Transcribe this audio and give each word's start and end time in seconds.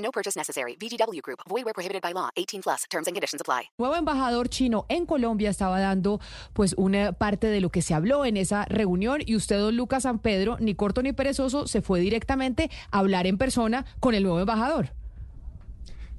No 0.00 0.10
purchase 0.10 0.36
necessary. 0.36 0.76
VGW 0.76 1.20
Group. 1.22 1.40
Void 1.48 1.64
where 1.64 1.74
prohibited 1.74 2.02
by 2.02 2.12
law. 2.12 2.30
18 2.36 2.62
plus. 2.62 2.84
Terms 2.90 3.06
and 3.06 3.14
conditions 3.14 3.40
apply. 3.40 3.70
nuevo 3.78 3.96
embajador 3.96 4.48
chino 4.48 4.86
en 4.88 5.06
Colombia 5.06 5.50
estaba 5.50 5.80
dando 5.80 6.20
pues 6.52 6.74
una 6.76 7.12
parte 7.12 7.46
de 7.48 7.60
lo 7.60 7.70
que 7.70 7.82
se 7.82 7.94
habló 7.94 8.24
en 8.24 8.36
esa 8.36 8.64
reunión 8.66 9.20
y 9.24 9.36
usted, 9.36 9.58
don 9.58 9.76
Lucas 9.76 10.02
San 10.04 10.18
Pedro, 10.18 10.56
ni 10.60 10.74
corto 10.74 11.02
ni 11.02 11.12
perezoso, 11.12 11.66
se 11.66 11.82
fue 11.82 12.00
directamente 12.00 12.70
a 12.90 12.98
hablar 12.98 13.26
en 13.26 13.38
persona 13.38 13.84
con 14.00 14.14
el 14.14 14.22
nuevo 14.22 14.40
embajador. 14.40 14.99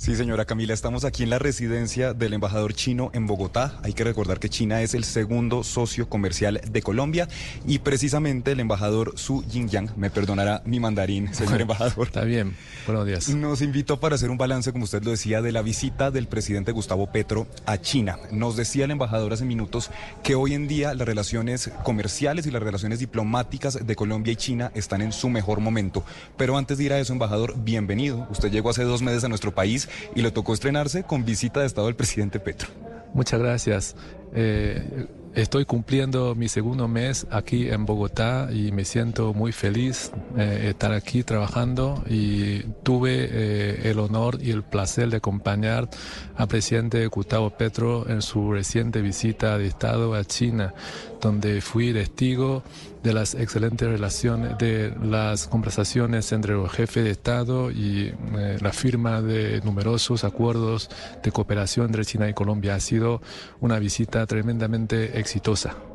Sí, 0.02 0.16
señora 0.16 0.46
Camila, 0.46 0.74
estamos 0.74 1.06
aquí 1.06 1.22
en 1.22 1.30
la 1.30 1.38
residencia 1.38 2.16
del 2.16 2.34
embajador 2.34 2.74
chino 2.74 3.12
en 3.14 3.28
Bogotá. 3.28 3.80
Hay 3.84 3.94
que 3.94 4.04
recordar 4.04 4.40
que 4.40 4.50
China 4.50 4.82
es 4.82 4.96
el 4.96 5.04
segundo 5.04 5.64
socio 5.64 6.10
comercial 6.10 6.60
de 6.68 6.82
Colombia 6.82 7.28
y 7.68 7.78
precisamente 7.78 8.54
el 8.54 8.62
embajador 8.62 9.14
Su 9.16 9.44
Jingyang, 9.48 9.92
me 9.98 10.10
perdonará 10.10 10.64
mi 10.66 10.80
mandarín, 10.80 11.32
señor 11.36 11.62
embajador. 11.62 12.08
Está 12.08 12.24
bien, 12.24 12.56
buenos 12.88 13.06
días. 13.06 13.30
Nos 13.30 13.62
invitó 13.62 14.00
para 14.00 14.16
hacer 14.16 14.32
un 14.32 14.40
balance, 14.40 14.72
como 14.72 14.86
usted 14.86 15.04
lo 15.04 15.12
decía, 15.12 15.44
de 15.44 15.52
la 15.52 15.62
visita 15.62 16.10
del 16.10 16.28
presidente 16.28 16.72
Gustavo 16.72 17.12
Petro 17.12 17.46
a 17.68 17.78
China. 17.78 18.18
Nos 18.32 18.56
decía 18.56 18.86
el 18.86 18.92
embajador 18.92 19.34
hace 19.34 19.46
minutos 19.46 19.92
que 20.24 20.34
hoy 20.34 20.56
en 20.56 20.68
día 20.68 20.96
las 20.96 21.08
relaciones 21.08 21.70
comerciales 21.84 22.48
y 22.48 22.52
las 22.52 22.64
relaciones 22.64 22.98
diplomáticas 22.98 23.86
de 23.86 23.96
Colombia 23.96 24.34
y 24.34 24.36
China 24.36 24.72
están 24.74 25.04
en 25.04 25.12
su 25.12 25.30
mejor 25.30 25.60
momento. 25.60 26.04
Pero 26.38 26.58
antes 26.58 26.80
de 26.80 26.86
ir 26.86 26.94
a 26.94 26.98
eso, 26.98 27.14
embajador, 27.14 27.54
bienvenido. 27.56 28.26
Usted 28.32 28.50
llegó 28.52 28.72
hace 28.72 28.84
dos 28.84 29.04
meses 29.04 29.24
a 29.24 29.30
nuestro 29.30 29.54
país 29.54 29.90
y 30.16 30.22
le 30.22 30.32
tocó 30.32 30.54
estrenarse 30.54 31.04
con 31.04 31.26
visita 31.26 31.62
de 31.62 31.68
Estado 31.68 31.88
del 31.88 31.96
presidente 31.96 32.40
Petro. 32.40 32.70
Muchas 33.14 33.40
gracias. 33.40 33.96
Eh, 34.34 35.08
estoy 35.36 35.66
cumpliendo 35.66 36.36
mi 36.36 36.48
segundo 36.48 36.88
mes 36.88 37.26
aquí 37.32 37.70
en 37.70 37.86
Bogotá 37.86 38.50
y 38.52 38.72
me 38.72 38.86
siento 38.86 39.34
muy 39.34 39.52
feliz 39.52 40.12
eh, 40.38 40.68
estar 40.70 40.92
aquí 40.92 41.24
trabajando 41.24 42.04
y 42.10 42.60
tuve 42.84 43.28
eh, 43.32 43.90
el 43.92 44.00
honor 44.00 44.40
y 44.42 44.52
el 44.52 44.64
placer 44.64 45.10
de 45.10 45.18
acompañar 45.18 45.90
al 46.36 46.48
presidente 46.48 47.06
Gustavo 47.08 47.50
Petro 47.52 48.10
en 48.10 48.22
su 48.22 48.52
reciente 48.52 49.02
visita 49.02 49.58
de 49.58 49.68
Estado 49.68 50.14
a 50.16 50.24
China, 50.26 50.74
donde 51.22 51.62
fui 51.62 51.94
testigo 51.94 52.64
de 53.04 53.14
las 53.14 53.34
excelentes 53.34 53.88
relaciones, 53.88 54.58
de 54.60 54.94
las 55.02 55.48
conversaciones 55.48 56.32
entre 56.32 56.54
los 56.54 56.72
jefes 56.72 57.04
de 57.04 57.12
Estado 57.12 57.72
y 57.72 58.14
eh, 58.38 58.58
la 58.62 58.72
firma 58.72 59.22
de 59.22 59.62
numerosos 59.62 60.24
acuerdos 60.24 60.90
de 61.24 61.32
cooperación 61.32 61.88
entre 61.88 62.06
China 62.06 62.30
y 62.30 62.34
Colombia. 62.34 62.76
Ha 62.76 62.80
sido 62.80 63.22
una 63.60 63.80
visita 63.80 64.26
tremendamente 64.28 65.20
exitosa. 65.22 65.91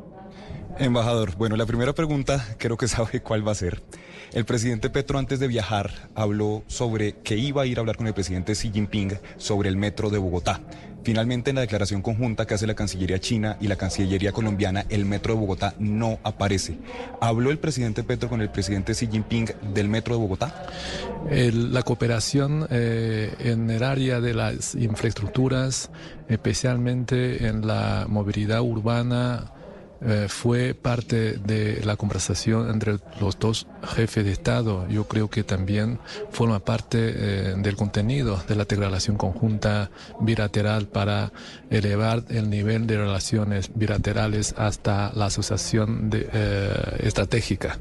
Embajador, 0.79 1.35
bueno, 1.37 1.55
la 1.55 1.65
primera 1.65 1.93
pregunta 1.93 2.45
creo 2.59 2.77
que 2.77 2.87
sabe 2.87 3.21
cuál 3.21 3.47
va 3.47 3.51
a 3.51 3.55
ser. 3.55 3.81
El 4.31 4.45
presidente 4.45 4.91
Petro 4.91 5.17
antes 5.17 5.39
de 5.39 5.47
viajar 5.47 5.89
habló 6.13 6.63
sobre 6.67 7.13
que 7.15 7.35
iba 7.35 7.63
a 7.63 7.65
ir 7.65 7.77
a 7.77 7.79
hablar 7.81 7.97
con 7.97 8.05
el 8.05 8.13
presidente 8.13 8.53
Xi 8.53 8.71
Jinping 8.71 9.17
sobre 9.37 9.69
el 9.69 9.77
metro 9.77 10.11
de 10.11 10.19
Bogotá. 10.19 10.61
Finalmente, 11.03 11.49
en 11.49 11.55
la 11.55 11.61
declaración 11.61 12.01
conjunta 12.01 12.45
que 12.45 12.53
hace 12.53 12.67
la 12.67 12.75
Cancillería 12.75 13.19
china 13.19 13.57
y 13.59 13.67
la 13.69 13.77
Cancillería 13.77 14.33
colombiana, 14.33 14.85
el 14.89 15.05
metro 15.05 15.33
de 15.33 15.39
Bogotá 15.39 15.73
no 15.79 16.19
aparece. 16.23 16.77
¿Habló 17.21 17.49
el 17.49 17.57
presidente 17.57 18.03
Petro 18.03 18.29
con 18.29 18.41
el 18.41 18.49
presidente 18.49 18.93
Xi 18.93 19.07
Jinping 19.07 19.49
del 19.73 19.87
metro 19.87 20.15
de 20.15 20.21
Bogotá? 20.21 20.67
La 21.31 21.81
cooperación 21.81 22.67
eh, 22.69 23.33
en 23.39 23.69
el 23.69 23.83
área 23.83 24.19
de 24.19 24.33
las 24.33 24.75
infraestructuras, 24.75 25.89
especialmente 26.27 27.47
en 27.47 27.65
la 27.65 28.05
movilidad 28.09 28.61
urbana, 28.61 29.53
eh, 30.01 30.27
fue 30.29 30.73
parte 30.75 31.37
de 31.37 31.81
la 31.83 31.95
conversación 31.95 32.69
entre 32.69 32.99
los 33.19 33.39
dos 33.39 33.67
jefes 33.95 34.25
de 34.25 34.31
Estado. 34.31 34.87
Yo 34.89 35.07
creo 35.07 35.29
que 35.29 35.43
también 35.43 35.99
forma 36.31 36.59
parte 36.59 36.97
eh, 36.99 37.55
del 37.57 37.75
contenido 37.75 38.41
de 38.47 38.55
la 38.55 38.65
declaración 38.65 39.17
conjunta 39.17 39.89
bilateral 40.19 40.87
para 40.87 41.31
elevar 41.69 42.23
el 42.29 42.49
nivel 42.49 42.85
de 42.85 42.97
relaciones 42.97 43.71
bilaterales 43.73 44.53
hasta 44.57 45.11
la 45.15 45.25
asociación 45.25 46.09
de, 46.09 46.29
eh, 46.31 46.97
estratégica. 46.99 47.79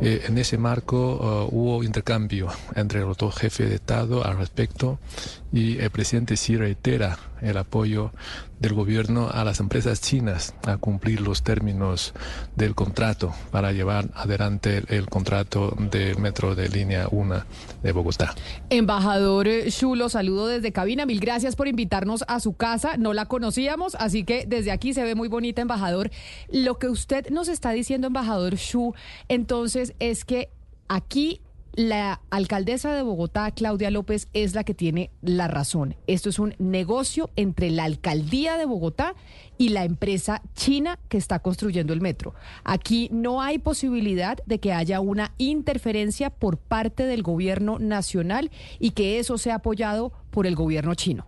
En 0.00 0.38
ese 0.38 0.56
marco 0.56 1.48
hubo 1.52 1.84
intercambio 1.84 2.48
entre 2.74 3.00
los 3.00 3.18
dos 3.18 3.36
jefes 3.36 3.68
de 3.68 3.74
Estado 3.74 4.24
al 4.24 4.38
respecto 4.38 4.98
y 5.52 5.78
el 5.78 5.90
presidente 5.90 6.36
sí 6.36 6.56
reitera 6.56 7.18
el 7.40 7.56
apoyo 7.56 8.12
del 8.58 8.74
gobierno 8.74 9.28
a 9.30 9.42
las 9.44 9.60
empresas 9.60 10.00
chinas 10.00 10.54
a 10.66 10.76
cumplir 10.76 11.22
los 11.22 11.42
términos 11.42 12.12
del 12.56 12.74
contrato 12.74 13.32
para 13.50 13.72
llevar 13.72 14.10
adelante 14.14 14.82
el, 14.88 15.06
contrato 15.06 15.74
del 15.90 16.18
metro 16.18 16.54
de 16.54 16.68
línea 16.68 17.08
1 17.10 17.44
de 17.82 17.92
Bogotá. 17.92 18.34
Embajador 18.68 19.48
Xu, 19.70 19.96
lo 19.96 20.08
saludo 20.08 20.46
desde 20.46 20.72
cabina. 20.72 21.06
Mil 21.06 21.20
gracias 21.20 21.56
por 21.56 21.68
invitarnos 21.68 22.24
a 22.28 22.38
su 22.40 22.52
casa. 22.52 22.96
No 22.98 23.12
la 23.14 23.26
conocíamos, 23.26 23.94
así 23.94 24.24
que 24.24 24.44
desde 24.46 24.70
aquí 24.70 24.92
se 24.92 25.02
ve 25.02 25.14
muy 25.14 25.28
bonita, 25.28 25.62
embajador. 25.62 26.10
Lo 26.52 26.78
que 26.78 26.88
usted 26.88 27.30
nos 27.30 27.48
está 27.48 27.70
diciendo, 27.70 28.08
embajador 28.08 28.56
Xu, 28.56 28.94
entonces 29.28 29.94
es 29.98 30.24
que 30.24 30.50
aquí 30.88 31.40
la 31.88 32.20
alcaldesa 32.28 32.94
de 32.94 33.00
Bogotá, 33.00 33.50
Claudia 33.52 33.90
López, 33.90 34.28
es 34.34 34.54
la 34.54 34.64
que 34.64 34.74
tiene 34.74 35.10
la 35.22 35.48
razón. 35.48 35.96
Esto 36.06 36.28
es 36.28 36.38
un 36.38 36.54
negocio 36.58 37.30
entre 37.36 37.70
la 37.70 37.84
alcaldía 37.84 38.58
de 38.58 38.66
Bogotá 38.66 39.14
y 39.56 39.70
la 39.70 39.84
empresa 39.84 40.42
china 40.54 40.98
que 41.08 41.16
está 41.16 41.38
construyendo 41.38 41.94
el 41.94 42.02
metro. 42.02 42.34
Aquí 42.64 43.08
no 43.12 43.40
hay 43.40 43.58
posibilidad 43.58 44.36
de 44.44 44.60
que 44.60 44.74
haya 44.74 45.00
una 45.00 45.32
interferencia 45.38 46.28
por 46.28 46.58
parte 46.58 47.06
del 47.06 47.22
gobierno 47.22 47.78
nacional 47.78 48.50
y 48.78 48.90
que 48.90 49.18
eso 49.18 49.38
sea 49.38 49.56
apoyado 49.56 50.12
por 50.30 50.46
el 50.46 50.56
gobierno 50.56 50.94
chino. 50.94 51.26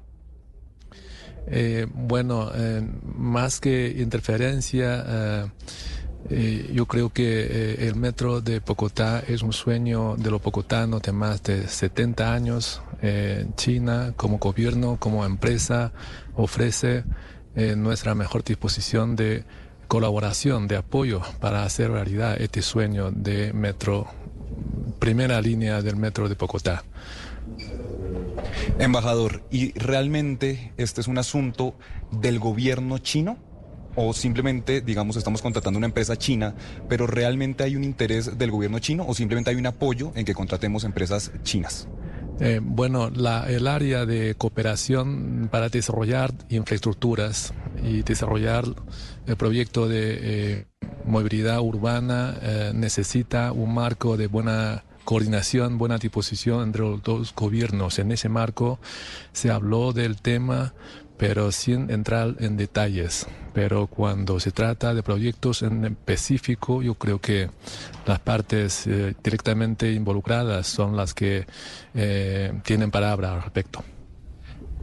Eh, 1.47 1.87
bueno, 1.93 2.51
eh, 2.55 2.87
más 3.17 3.59
que 3.59 3.95
interferencia, 3.99 5.05
eh, 5.07 5.47
eh, 6.31 6.71
yo 6.73 6.87
creo 6.87 7.11
que 7.11 7.25
eh, 7.25 7.89
el 7.89 7.97
metro 7.97 8.41
de 8.41 8.61
Bogotá 8.61 9.23
es 9.27 9.43
un 9.43 9.53
sueño 9.53 10.17
de 10.17 10.31
los 10.31 10.43
bogotanos 10.43 11.03
de 11.03 11.13
más 11.13 11.43
de 11.43 11.67
70 11.67 12.33
años. 12.33 12.83
Eh, 13.03 13.47
China, 13.57 14.15
como 14.17 14.39
gobierno, 14.39 14.97
como 14.99 15.25
empresa, 15.25 15.93
ofrece 16.35 17.05
nuestra 17.77 18.15
mejor 18.15 18.43
disposición 18.45 19.15
de 19.15 19.45
colaboración, 19.87 20.69
de 20.69 20.77
apoyo 20.77 21.21
para 21.39 21.65
hacer 21.65 21.91
realidad 21.91 22.41
este 22.41 22.63
sueño 22.63 23.11
de 23.11 23.53
metro, 23.53 24.07
primera 24.99 25.39
línea 25.43 25.83
del 25.83 25.97
metro 25.97 26.31
de 26.31 26.35
Bogotá. 26.35 26.83
Embajador, 28.79 29.43
¿y 29.51 29.73
realmente 29.79 30.73
este 30.79 31.03
es 31.03 31.09
un 31.09 31.19
asunto 31.19 31.75
del 32.11 32.39
gobierno 32.39 32.97
chino? 32.97 33.37
¿O 33.95 34.13
simplemente, 34.13 34.81
digamos, 34.81 35.17
estamos 35.17 35.43
contratando 35.43 35.79
una 35.79 35.87
empresa 35.87 36.17
china, 36.17 36.55
pero 36.89 37.07
realmente 37.07 37.65
hay 37.65 37.77
un 37.77 37.85
interés 37.85 38.39
del 38.39 38.51
gobierno 38.51 38.79
chino 38.79 39.05
o 39.07 39.15
simplemente 39.15 39.51
hay 39.51 39.57
un 39.57 39.67
apoyo 39.67 40.13
en 40.15 40.25
que 40.25 40.35
contratemos 40.35 40.85
empresas 40.85 41.31
chinas? 41.43 41.89
Eh, 42.41 42.61
bueno, 42.63 43.11
la, 43.11 43.49
el 43.49 43.67
área 43.67 44.07
de 44.07 44.35
cooperación 44.35 45.49
para 45.51 45.69
desarrollar 45.69 46.33
infraestructuras 46.49 47.53
y 47.85 48.03
desarrollar 48.03 48.65
el 49.27 49.37
proyecto 49.37 49.87
de 49.87 50.19
eh, 50.21 50.67
movilidad 51.05 51.61
urbana 51.61 52.35
eh, 52.43 52.73
necesita 52.75 53.53
un 53.53 53.75
marco 53.75 54.17
de 54.17 54.27
buena 54.27 54.85
coordinación, 55.05 55.79
buena 55.79 55.99
disposición 55.99 56.63
entre 56.63 56.83
los 56.83 57.03
dos 57.03 57.35
gobiernos. 57.35 57.99
En 57.99 58.13
ese 58.13 58.29
marco 58.29 58.79
se 59.33 59.51
habló 59.51 59.93
del 59.93 60.21
tema, 60.21 60.75
pero 61.19 61.53
sin 61.53 61.91
entrar 61.91 62.37
en 62.41 62.57
detalles. 62.57 63.27
Pero 63.53 63.87
cuando 63.87 64.41
se 64.41 64.51
trata 64.51 64.95
de 64.95 65.03
proyectos 65.03 65.63
en 65.63 65.85
específico, 65.85 66.83
yo 66.83 66.95
creo 66.95 67.21
que 67.21 67.51
las 68.07 68.19
partes 68.21 68.87
eh, 68.87 69.15
directamente 69.23 69.93
involucradas 69.93 70.67
son 70.67 70.97
las 70.97 71.15
que 71.15 71.47
eh, 71.95 72.53
tienen 72.65 72.91
palabra 72.91 73.35
al 73.35 73.43
respecto. 73.43 73.85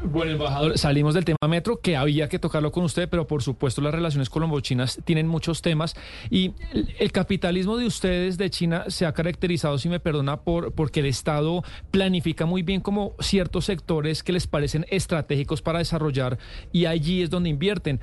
Bueno, 0.01 0.31
embajador, 0.31 0.77
salimos 0.77 1.13
del 1.13 1.25
tema 1.25 1.37
metro, 1.49 1.81
que 1.81 1.97
había 1.97 2.29
que 2.29 2.39
tocarlo 2.39 2.71
con 2.71 2.85
usted, 2.85 3.09
pero 3.09 3.27
por 3.27 3.43
supuesto 3.43 3.81
las 3.81 3.93
relaciones 3.93 4.29
colombo-chinas 4.29 4.99
tienen 5.03 5.27
muchos 5.27 5.61
temas 5.61 5.93
y 6.29 6.53
el, 6.99 7.11
capitalismo 7.11 7.75
de 7.75 7.85
ustedes 7.85 8.37
de 8.37 8.49
China 8.49 8.85
se 8.87 9.05
ha 9.05 9.11
caracterizado, 9.11 9.77
si 9.77 9.89
me 9.89 9.99
perdona, 9.99 10.37
por 10.37 10.71
porque 10.71 11.01
el 11.01 11.07
Estado 11.07 11.63
planifica 11.91 12.45
muy 12.45 12.63
bien 12.63 12.79
como 12.79 13.13
ciertos 13.19 13.65
sectores 13.65 14.23
que 14.23 14.31
les 14.31 14.47
parecen 14.47 14.85
estratégicos 14.89 15.61
para 15.61 15.79
desarrollar 15.79 16.37
y 16.71 16.85
allí 16.85 17.21
es 17.21 17.29
donde 17.29 17.49
invierten. 17.49 17.99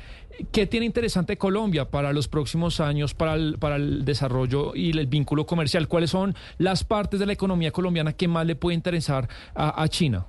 ¿Qué 0.52 0.66
tiene 0.66 0.84
interesante 0.84 1.38
Colombia 1.38 1.90
para 1.90 2.12
los 2.12 2.28
próximos 2.28 2.78
años, 2.78 3.14
para 3.14 3.34
el, 3.34 3.58
para 3.58 3.76
el 3.76 4.04
desarrollo 4.04 4.74
y 4.74 4.90
el 4.90 5.06
vínculo 5.06 5.46
comercial? 5.46 5.88
¿Cuáles 5.88 6.10
son 6.10 6.34
las 6.58 6.84
partes 6.84 7.18
de 7.20 7.26
la 7.26 7.32
economía 7.32 7.70
colombiana 7.70 8.12
que 8.12 8.28
más 8.28 8.46
le 8.46 8.54
puede 8.54 8.74
interesar 8.74 9.28
a 9.54 9.88
China? 9.88 10.26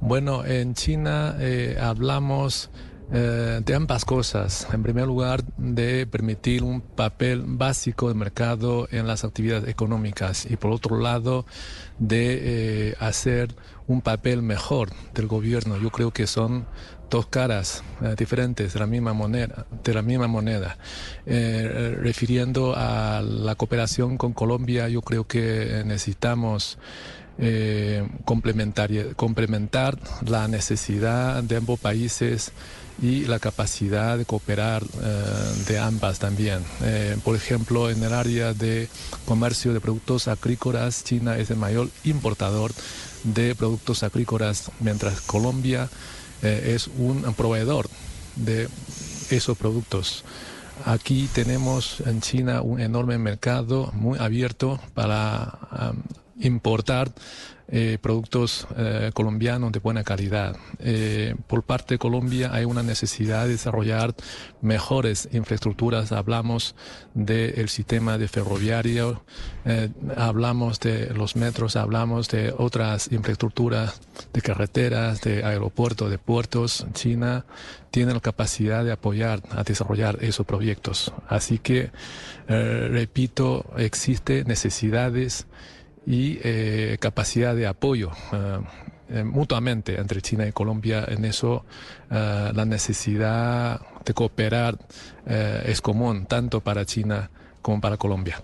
Bueno, 0.00 0.46
en 0.46 0.72
China 0.72 1.36
eh, 1.38 1.76
hablamos 1.78 2.70
eh, 3.12 3.60
de 3.62 3.74
ambas 3.74 4.06
cosas. 4.06 4.66
En 4.72 4.82
primer 4.82 5.06
lugar, 5.06 5.44
de 5.58 6.06
permitir 6.06 6.62
un 6.62 6.80
papel 6.80 7.42
básico 7.46 8.08
de 8.08 8.14
mercado 8.14 8.88
en 8.90 9.06
las 9.06 9.24
actividades 9.24 9.68
económicas 9.68 10.46
y 10.50 10.56
por 10.56 10.72
otro 10.72 10.98
lado, 10.98 11.44
de 11.98 12.38
eh, 12.90 12.94
hacer 12.98 13.54
un 13.86 14.00
papel 14.00 14.40
mejor 14.40 14.88
del 15.12 15.26
gobierno. 15.26 15.76
Yo 15.76 15.90
creo 15.90 16.12
que 16.12 16.26
son 16.26 16.64
dos 17.10 17.26
caras 17.26 17.82
diferentes 18.16 18.72
de 18.72 18.80
la 18.80 18.86
misma 18.86 19.12
moneda. 19.12 19.66
De 19.84 19.92
la 19.92 20.00
misma 20.00 20.28
moneda. 20.28 20.78
refiriendo 21.26 22.72
a 22.76 23.20
la 23.20 23.54
cooperación 23.56 24.16
con 24.16 24.32
Colombia, 24.32 24.88
yo 24.88 25.02
creo 25.02 25.26
que 25.26 25.82
necesitamos 25.84 26.78
eh, 27.38 28.06
complementar 28.24 29.98
la 30.26 30.46
necesidad 30.48 31.42
de 31.42 31.56
ambos 31.56 31.80
países 31.80 32.52
y 33.00 33.24
la 33.24 33.38
capacidad 33.38 34.18
de 34.18 34.26
cooperar 34.26 34.82
eh, 34.82 35.64
de 35.66 35.78
ambas 35.78 36.18
también. 36.18 36.62
Eh, 36.82 37.16
por 37.24 37.36
ejemplo, 37.36 37.88
en 37.88 38.02
el 38.02 38.12
área 38.12 38.52
de 38.52 38.88
comercio 39.24 39.72
de 39.72 39.80
productos 39.80 40.28
agrícolas, 40.28 41.02
China 41.04 41.38
es 41.38 41.50
el 41.50 41.56
mayor 41.56 41.88
importador 42.04 42.72
de 43.24 43.54
productos 43.54 44.02
agrícolas, 44.02 44.70
mientras 44.80 45.20
Colombia 45.22 45.88
es 46.42 46.88
un 46.98 47.22
proveedor 47.34 47.88
de 48.36 48.66
esos 49.30 49.58
productos. 49.58 50.24
Aquí 50.86 51.28
tenemos 51.34 52.00
en 52.06 52.22
China 52.22 52.62
un 52.62 52.80
enorme 52.80 53.18
mercado 53.18 53.90
muy 53.92 54.18
abierto 54.18 54.80
para 54.94 55.58
importar 56.40 57.12
eh, 57.72 57.98
productos 58.02 58.66
eh, 58.76 59.12
colombianos 59.14 59.70
de 59.70 59.78
buena 59.78 60.02
calidad. 60.02 60.56
Eh, 60.80 61.36
por 61.46 61.62
parte 61.62 61.94
de 61.94 61.98
Colombia 61.98 62.50
hay 62.52 62.64
una 62.64 62.82
necesidad 62.82 63.44
de 63.44 63.50
desarrollar 63.52 64.12
mejores 64.60 65.28
infraestructuras. 65.30 66.10
Hablamos 66.10 66.74
del 67.14 67.68
sistema 67.68 68.18
de 68.18 68.26
ferroviario, 68.26 69.22
hablamos 70.16 70.80
de 70.80 71.14
los 71.14 71.36
metros, 71.36 71.76
hablamos 71.76 72.28
de 72.28 72.52
otras 72.58 73.12
infraestructuras 73.12 74.00
de 74.32 74.40
carreteras, 74.40 75.20
de 75.20 75.44
aeropuertos, 75.44 76.10
de 76.10 76.18
puertos. 76.18 76.86
China 76.92 77.44
tiene 77.92 78.14
la 78.14 78.20
capacidad 78.20 78.84
de 78.84 78.90
apoyar 78.90 79.42
a 79.50 79.62
desarrollar 79.62 80.18
esos 80.22 80.44
proyectos. 80.44 81.12
Así 81.28 81.58
que, 81.58 81.92
repito, 82.48 83.64
existen 83.76 84.48
necesidades 84.48 85.46
y 86.06 86.38
eh, 86.42 86.96
capacidad 87.00 87.54
de 87.54 87.66
apoyo 87.66 88.10
eh, 88.32 88.58
eh, 89.10 89.24
mutuamente 89.24 89.98
entre 89.98 90.22
China 90.22 90.46
y 90.46 90.52
Colombia. 90.52 91.04
En 91.06 91.24
eso 91.24 91.64
la 92.10 92.64
necesidad 92.64 93.80
de 94.04 94.14
cooperar 94.14 94.78
es 95.26 95.80
común 95.80 96.26
tanto 96.26 96.60
para 96.60 96.84
China 96.84 97.30
como 97.62 97.80
para 97.80 97.96
Colombia. 97.96 98.42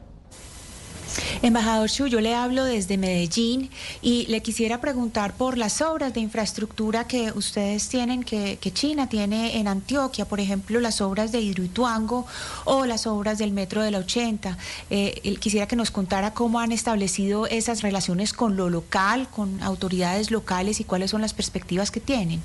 Embajador 1.43 1.89
Xu, 1.89 2.07
yo 2.07 2.21
le 2.21 2.35
hablo 2.35 2.65
desde 2.65 2.99
Medellín 2.99 3.71
y 4.03 4.27
le 4.27 4.43
quisiera 4.43 4.81
preguntar 4.81 5.35
por 5.35 5.59
las 5.59 5.81
obras 5.81 6.13
de 6.15 6.21
infraestructura 6.21 7.07
que 7.07 7.33
ustedes 7.33 7.89
tienen, 7.89 8.23
que, 8.23 8.59
China 8.73 9.09
tiene 9.09 9.59
en 9.59 9.69
Antioquia, 9.69 10.27
por 10.27 10.41
ejemplo, 10.41 10.81
las 10.81 11.01
obras 11.01 11.33
de 11.33 11.41
Hidroituango 11.41 12.27
o 12.65 12.85
las 12.85 13.07
obras 13.07 13.39
del 13.39 13.53
Metro 13.53 13.83
de 13.83 13.91
la 13.91 13.99
80. 13.99 14.59
Eh, 14.91 15.37
quisiera 15.41 15.67
que 15.67 15.77
nos 15.77 15.91
contara 15.91 16.35
cómo 16.35 16.61
han 16.61 16.73
establecido 16.73 17.47
esas 17.47 17.83
relaciones 17.83 18.33
con 18.33 18.57
lo 18.57 18.69
local, 18.69 19.29
con 19.31 19.63
autoridades 19.63 20.31
locales 20.31 20.81
y 20.81 20.85
cuáles 20.85 21.11
son 21.11 21.23
las 21.23 21.33
perspectivas 21.33 21.91
que 21.91 22.01
tienen. 22.01 22.43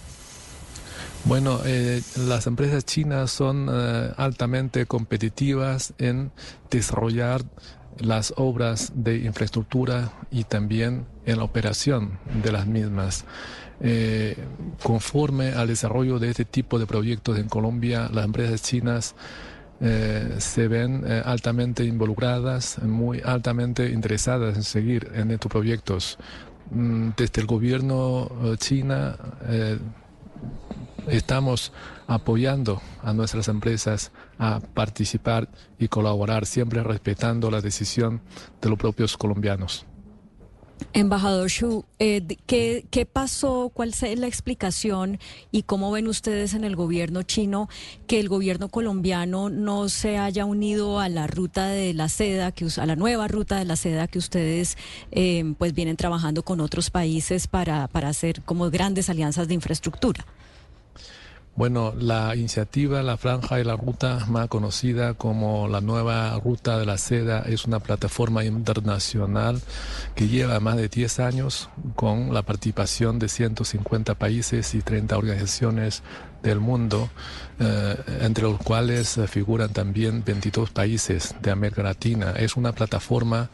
Bueno, 1.23 1.59
eh, 1.65 2.01
las 2.15 2.47
empresas 2.47 2.83
chinas 2.83 3.31
son 3.31 3.69
eh, 3.71 4.11
altamente 4.17 4.85
competitivas 4.87 5.93
en 5.99 6.31
desarrollar 6.71 7.43
las 7.99 8.33
obras 8.37 8.91
de 8.95 9.17
infraestructura 9.17 10.11
y 10.31 10.43
también 10.43 11.05
en 11.25 11.37
la 11.37 11.43
operación 11.43 12.19
de 12.43 12.51
las 12.51 12.67
mismas. 12.67 13.25
Eh, 13.79 14.37
conforme 14.83 15.53
al 15.53 15.67
desarrollo 15.67 16.19
de 16.19 16.29
este 16.29 16.45
tipo 16.45 16.77
de 16.77 16.85
proyectos 16.85 17.39
en 17.39 17.47
Colombia, 17.47 18.09
las 18.13 18.25
empresas 18.25 18.61
chinas 18.61 19.15
eh, 19.79 20.35
se 20.37 20.67
ven 20.67 21.03
eh, 21.05 21.21
altamente 21.25 21.83
involucradas, 21.83 22.81
muy 22.83 23.21
altamente 23.25 23.89
interesadas 23.89 24.55
en 24.55 24.63
seguir 24.63 25.11
en 25.15 25.31
estos 25.31 25.51
proyectos. 25.51 26.17
Mm, 26.69 27.09
desde 27.17 27.41
el 27.41 27.47
gobierno 27.47 28.29
china 28.57 29.17
estamos 31.11 31.71
apoyando 32.07 32.81
a 33.03 33.13
nuestras 33.13 33.47
empresas 33.47 34.11
a 34.39 34.59
participar 34.59 35.49
y 35.77 35.87
colaborar, 35.87 36.45
siempre 36.45 36.83
respetando 36.83 37.51
la 37.51 37.61
decisión 37.61 38.21
de 38.61 38.69
los 38.69 38.79
propios 38.79 39.17
colombianos. 39.17 39.85
Embajador 40.93 41.47
Xu, 41.47 41.85
eh, 41.99 42.25
¿qué, 42.47 42.85
¿qué, 42.89 43.05
pasó? 43.05 43.69
¿Cuál 43.71 43.89
es 43.89 44.17
la 44.17 44.25
explicación? 44.25 45.19
¿Y 45.51 45.63
cómo 45.63 45.91
ven 45.91 46.07
ustedes 46.07 46.55
en 46.55 46.63
el 46.63 46.75
gobierno 46.75 47.21
chino 47.21 47.69
que 48.07 48.19
el 48.19 48.27
gobierno 48.27 48.67
colombiano 48.67 49.49
no 49.49 49.89
se 49.89 50.17
haya 50.17 50.43
unido 50.43 50.99
a 50.99 51.07
la 51.07 51.27
ruta 51.27 51.67
de 51.67 51.93
la 51.93 52.09
seda, 52.09 52.51
que, 52.51 52.65
a 52.75 52.85
la 52.87 52.95
nueva 52.95 53.27
ruta 53.27 53.57
de 53.57 53.65
la 53.65 53.75
seda 53.75 54.07
que 54.07 54.17
ustedes 54.17 54.75
eh, 55.11 55.53
pues 55.59 55.73
vienen 55.73 55.97
trabajando 55.97 56.41
con 56.41 56.59
otros 56.59 56.89
países 56.89 57.45
para, 57.45 57.87
para 57.87 58.09
hacer 58.09 58.41
como 58.41 58.69
grandes 58.71 59.09
alianzas 59.09 59.47
de 59.47 59.53
infraestructura? 59.53 60.25
Bueno, 61.61 61.93
la 61.95 62.35
iniciativa 62.35 63.03
La 63.03 63.17
Franja 63.17 63.59
y 63.59 63.63
la 63.63 63.75
Ruta, 63.75 64.25
más 64.27 64.47
conocida 64.47 65.13
como 65.13 65.67
la 65.67 65.79
nueva 65.79 66.35
Ruta 66.43 66.79
de 66.79 66.87
la 66.87 66.97
Seda, 66.97 67.43
es 67.45 67.65
una 67.65 67.79
plataforma 67.79 68.43
internacional 68.43 69.61
que 70.15 70.27
lleva 70.27 70.59
más 70.59 70.77
de 70.77 70.87
10 70.87 71.19
años 71.19 71.69
con 71.95 72.33
la 72.33 72.41
participación 72.41 73.19
de 73.19 73.29
150 73.29 74.15
países 74.15 74.73
y 74.73 74.81
30 74.81 75.15
organizaciones 75.15 76.01
del 76.41 76.59
mundo, 76.59 77.11
eh, 77.59 77.95
entre 78.21 78.45
los 78.45 78.57
cuales 78.57 79.19
figuran 79.27 79.71
también 79.71 80.23
22 80.25 80.71
países 80.71 81.35
de 81.43 81.51
América 81.51 81.83
Latina. 81.83 82.31
Es 82.37 82.57
una 82.57 82.71
plataforma 82.71 83.51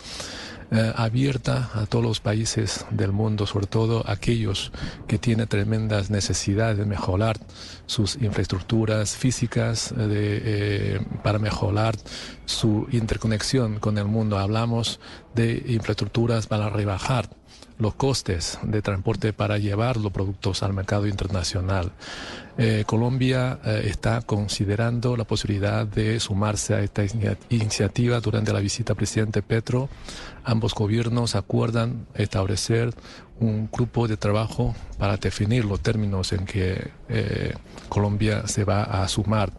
eh, 0.70 0.92
abierta 0.96 1.70
a 1.74 1.86
todos 1.86 2.04
los 2.04 2.20
países 2.20 2.86
del 2.92 3.14
mundo, 3.14 3.46
sobre 3.46 3.68
todo 3.68 4.04
aquellos 4.06 4.72
que 5.08 5.18
tienen 5.18 5.48
tremendas 5.48 6.10
necesidades 6.10 6.78
de 6.78 6.86
mejorar 6.86 7.40
sus 7.86 8.18
infraestructuras 8.22 9.16
físicas, 9.16 9.94
eh, 9.94 9.96
de, 9.96 10.42
eh, 10.44 11.02
para 11.24 11.40
mejorar 11.40 11.96
su 12.46 12.86
interconexión 12.92 13.80
con 13.80 13.98
el 13.98 14.06
mundo. 14.06 14.38
Hablamos 14.38 15.00
de 15.36 15.64
infraestructuras 15.68 16.48
para 16.48 16.70
rebajar 16.70 17.30
los 17.80 17.94
costes 17.96 18.60
de 18.64 18.82
transporte 18.82 19.34
para 19.34 19.58
llevar 19.58 19.98
los 19.98 20.12
productos 20.12 20.64
al 20.64 20.74
mercado 20.74 21.08
internacional. 21.08 21.92
Eh, 22.58 22.84
Colombia 22.88 23.60
eh, 23.64 23.84
está 23.86 24.22
considerando 24.22 25.16
la 25.16 25.26
posibilidad 25.26 25.86
de 25.86 26.20
sumarse 26.20 26.74
a 26.74 26.82
esta 26.82 27.04
iniciativa 27.50 28.20
durante 28.20 28.52
la 28.52 28.60
visita 28.60 28.94
del 28.94 28.98
presidente 28.98 29.44
Petro. 29.44 29.90
Ambos 30.44 30.74
gobiernos 30.74 31.36
acuerdan 31.36 32.08
establecer 32.16 32.96
un 33.40 33.70
grupo 33.72 34.08
de 34.08 34.18
trabajo 34.18 34.74
para 34.98 35.18
definir 35.18 35.66
los 35.66 35.82
términos 35.82 36.34
en 36.34 36.46
que 36.46 36.90
eh, 37.10 37.54
Colombia 37.90 38.48
se 38.48 38.64
va 38.64 38.84
a 38.84 39.08
sumar 39.08 39.52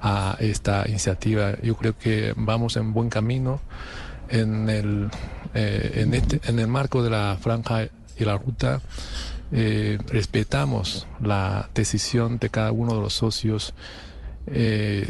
a 0.00 0.36
esta 0.40 0.84
iniciativa. 0.88 1.60
Yo 1.62 1.76
creo 1.76 1.98
que 1.98 2.32
vamos 2.36 2.76
en 2.76 2.94
buen 2.94 3.10
camino 3.10 3.60
en 4.28 4.68
el, 4.70 5.10
en, 5.56 6.14
este, 6.14 6.40
en 6.48 6.58
el 6.58 6.68
marco 6.68 7.02
de 7.02 7.10
la 7.10 7.36
franja 7.40 7.88
y 8.18 8.24
la 8.24 8.38
ruta. 8.38 8.80
Eh, 9.52 9.98
respetamos 10.08 11.06
la 11.22 11.70
decisión 11.74 12.38
de 12.38 12.50
cada 12.50 12.72
uno 12.72 12.94
de 12.94 13.00
los 13.00 13.14
socios. 13.14 13.74
Eh, 14.48 15.08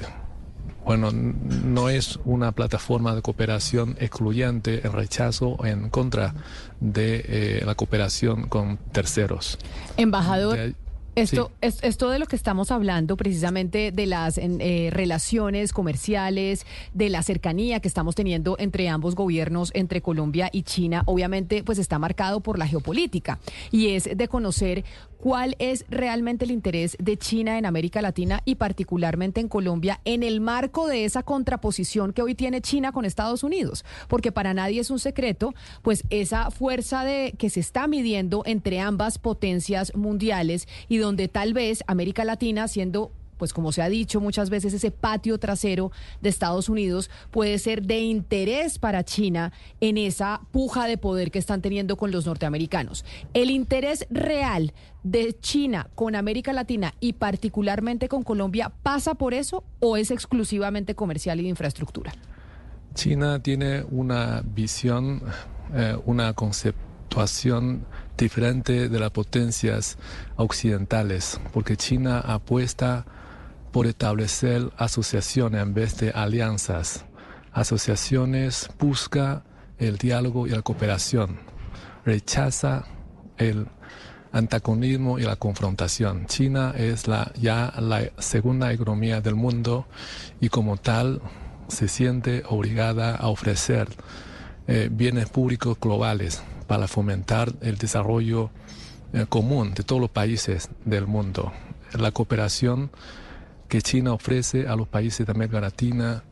bueno, 0.84 1.10
no 1.10 1.88
es 1.88 2.18
una 2.24 2.52
plataforma 2.52 3.14
de 3.14 3.22
cooperación 3.22 3.96
excluyente 3.98 4.86
en 4.86 4.92
rechazo 4.92 5.56
o 5.58 5.66
en 5.66 5.90
contra 5.90 6.34
de 6.80 7.24
eh, 7.26 7.62
la 7.64 7.74
cooperación 7.74 8.48
con 8.48 8.76
terceros. 8.92 9.58
Embajador. 9.96 10.74
Esto, 11.16 11.50
es, 11.62 11.78
esto 11.82 12.10
de 12.10 12.18
lo 12.18 12.26
que 12.26 12.36
estamos 12.36 12.70
hablando, 12.70 13.16
precisamente 13.16 13.90
de 13.90 14.04
las 14.04 14.36
eh, 14.36 14.90
relaciones 14.92 15.72
comerciales, 15.72 16.66
de 16.92 17.08
la 17.08 17.22
cercanía 17.22 17.80
que 17.80 17.88
estamos 17.88 18.14
teniendo 18.14 18.56
entre 18.58 18.90
ambos 18.90 19.14
gobiernos, 19.14 19.70
entre 19.72 20.02
Colombia 20.02 20.50
y 20.52 20.64
China, 20.64 21.04
obviamente, 21.06 21.64
pues 21.64 21.78
está 21.78 21.98
marcado 21.98 22.40
por 22.40 22.58
la 22.58 22.66
geopolítica. 22.66 23.38
Y 23.70 23.94
es 23.94 24.10
de 24.14 24.28
conocer 24.28 24.84
cuál 25.16 25.56
es 25.58 25.86
realmente 25.88 26.44
el 26.44 26.50
interés 26.50 26.96
de 27.00 27.16
China 27.16 27.58
en 27.58 27.66
América 27.66 28.02
Latina 28.02 28.42
y 28.44 28.56
particularmente 28.56 29.40
en 29.40 29.48
Colombia 29.48 30.00
en 30.04 30.22
el 30.22 30.40
marco 30.40 30.86
de 30.86 31.04
esa 31.04 31.22
contraposición 31.22 32.12
que 32.12 32.22
hoy 32.22 32.34
tiene 32.34 32.60
China 32.60 32.92
con 32.92 33.04
Estados 33.04 33.42
Unidos, 33.42 33.84
porque 34.08 34.32
para 34.32 34.54
nadie 34.54 34.80
es 34.80 34.90
un 34.90 34.98
secreto, 34.98 35.54
pues 35.82 36.04
esa 36.10 36.50
fuerza 36.50 37.04
de 37.04 37.34
que 37.38 37.50
se 37.50 37.60
está 37.60 37.86
midiendo 37.86 38.42
entre 38.44 38.80
ambas 38.80 39.18
potencias 39.18 39.94
mundiales 39.94 40.68
y 40.88 40.98
donde 41.06 41.28
tal 41.28 41.54
vez 41.54 41.82
América 41.86 42.24
Latina 42.24 42.68
siendo 42.68 43.12
pues 43.36 43.52
como 43.52 43.72
se 43.72 43.82
ha 43.82 43.88
dicho 43.88 44.20
muchas 44.20 44.50
veces, 44.50 44.72
ese 44.72 44.90
patio 44.90 45.38
trasero 45.38 45.92
de 46.20 46.30
Estados 46.30 46.68
Unidos 46.68 47.10
puede 47.30 47.58
ser 47.58 47.82
de 47.82 48.00
interés 48.00 48.78
para 48.78 49.04
China 49.04 49.52
en 49.80 49.98
esa 49.98 50.40
puja 50.52 50.86
de 50.86 50.96
poder 50.98 51.30
que 51.30 51.38
están 51.38 51.60
teniendo 51.60 51.96
con 51.96 52.10
los 52.10 52.26
norteamericanos. 52.26 53.04
El 53.34 53.50
interés 53.50 54.06
real 54.10 54.72
de 55.02 55.38
China 55.38 55.88
con 55.94 56.16
América 56.16 56.52
Latina 56.52 56.94
y 56.98 57.12
particularmente 57.12 58.08
con 58.08 58.22
Colombia 58.22 58.72
pasa 58.82 59.14
por 59.14 59.34
eso 59.34 59.64
o 59.80 59.96
es 59.96 60.10
exclusivamente 60.10 60.94
comercial 60.94 61.38
y 61.40 61.44
de 61.44 61.50
infraestructura? 61.50 62.12
China 62.94 63.42
tiene 63.42 63.84
una 63.90 64.42
visión, 64.42 65.22
eh, 65.74 65.96
una 66.06 66.32
conceptuación 66.32 67.84
diferente 68.16 68.88
de 68.88 68.98
las 68.98 69.10
potencias 69.10 69.98
occidentales, 70.36 71.40
porque 71.52 71.76
China 71.76 72.20
apuesta 72.20 73.04
por 73.72 73.86
establecer 73.86 74.70
asociaciones 74.76 75.62
en 75.62 75.74
vez 75.74 75.98
de 75.98 76.10
alianzas. 76.10 77.04
Asociaciones 77.52 78.70
busca 78.78 79.44
el 79.78 79.98
diálogo 79.98 80.46
y 80.46 80.50
la 80.50 80.62
cooperación, 80.62 81.38
rechaza 82.04 82.84
el 83.36 83.66
antagonismo 84.32 85.18
y 85.18 85.22
la 85.22 85.36
confrontación. 85.36 86.26
China 86.26 86.74
es 86.76 87.08
la, 87.08 87.32
ya 87.40 87.72
la 87.78 88.10
segunda 88.18 88.72
economía 88.72 89.20
del 89.20 89.34
mundo 89.34 89.86
y 90.40 90.48
como 90.48 90.76
tal 90.76 91.20
se 91.68 91.88
siente 91.88 92.44
obligada 92.48 93.14
a 93.14 93.28
ofrecer 93.28 93.88
eh, 94.66 94.88
bienes 94.90 95.28
públicos 95.28 95.78
globales 95.80 96.42
para 96.66 96.88
fomentar 96.88 97.52
el 97.60 97.78
desarrollo 97.78 98.50
eh, 99.12 99.26
común 99.28 99.74
de 99.74 99.82
todos 99.82 100.00
los 100.00 100.10
países 100.10 100.68
del 100.84 101.06
mundo. 101.06 101.52
La 101.92 102.10
cooperación 102.10 102.90
que 103.68 103.82
China 103.82 104.12
ofrece 104.12 104.68
a 104.68 104.76
los 104.76 104.88
países 104.88 105.26
de 105.26 105.32
América 105.32 105.60
Latina 105.60 106.24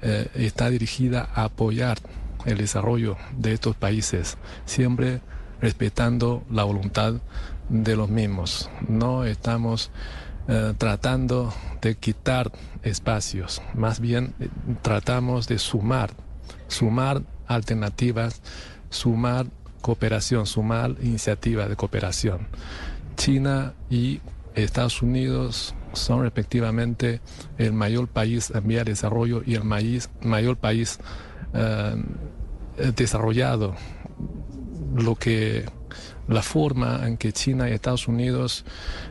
eh, 0.00 0.28
está 0.34 0.70
dirigida 0.70 1.28
a 1.34 1.44
apoyar 1.44 1.98
el 2.44 2.58
desarrollo 2.58 3.16
de 3.36 3.52
estos 3.52 3.76
países, 3.76 4.38
siempre 4.64 5.20
respetando 5.60 6.44
la 6.50 6.64
voluntad 6.64 7.14
de 7.68 7.96
los 7.96 8.08
mismos. 8.08 8.70
No 8.88 9.24
estamos 9.24 9.90
eh, 10.48 10.74
tratando 10.78 11.52
de 11.82 11.96
quitar 11.96 12.52
espacios, 12.82 13.60
más 13.74 14.00
bien 14.00 14.34
tratamos 14.82 15.48
de 15.48 15.58
sumar, 15.58 16.10
sumar 16.68 17.22
alternativas, 17.46 18.40
sumar 18.90 19.46
cooperación, 19.88 20.44
sumar 20.44 20.96
iniciativas 21.00 21.66
de 21.66 21.74
cooperación. 21.74 22.46
China 23.16 23.72
y 23.88 24.20
Estados 24.54 25.00
Unidos 25.00 25.74
son 25.94 26.24
respectivamente 26.24 27.22
el 27.56 27.72
mayor 27.72 28.06
país 28.06 28.52
en 28.54 28.68
vía 28.68 28.84
de 28.84 28.90
desarrollo 28.90 29.42
y 29.46 29.54
el 29.54 29.64
mayor 29.64 30.58
país 30.58 30.98
eh, 31.54 31.96
desarrollado. 32.94 33.76
Lo 34.94 35.14
que 35.14 35.64
la 36.28 36.42
forma 36.42 37.06
en 37.06 37.16
que 37.16 37.32
China 37.32 37.70
y 37.70 37.72
Estados 37.72 38.08
Unidos 38.08 38.66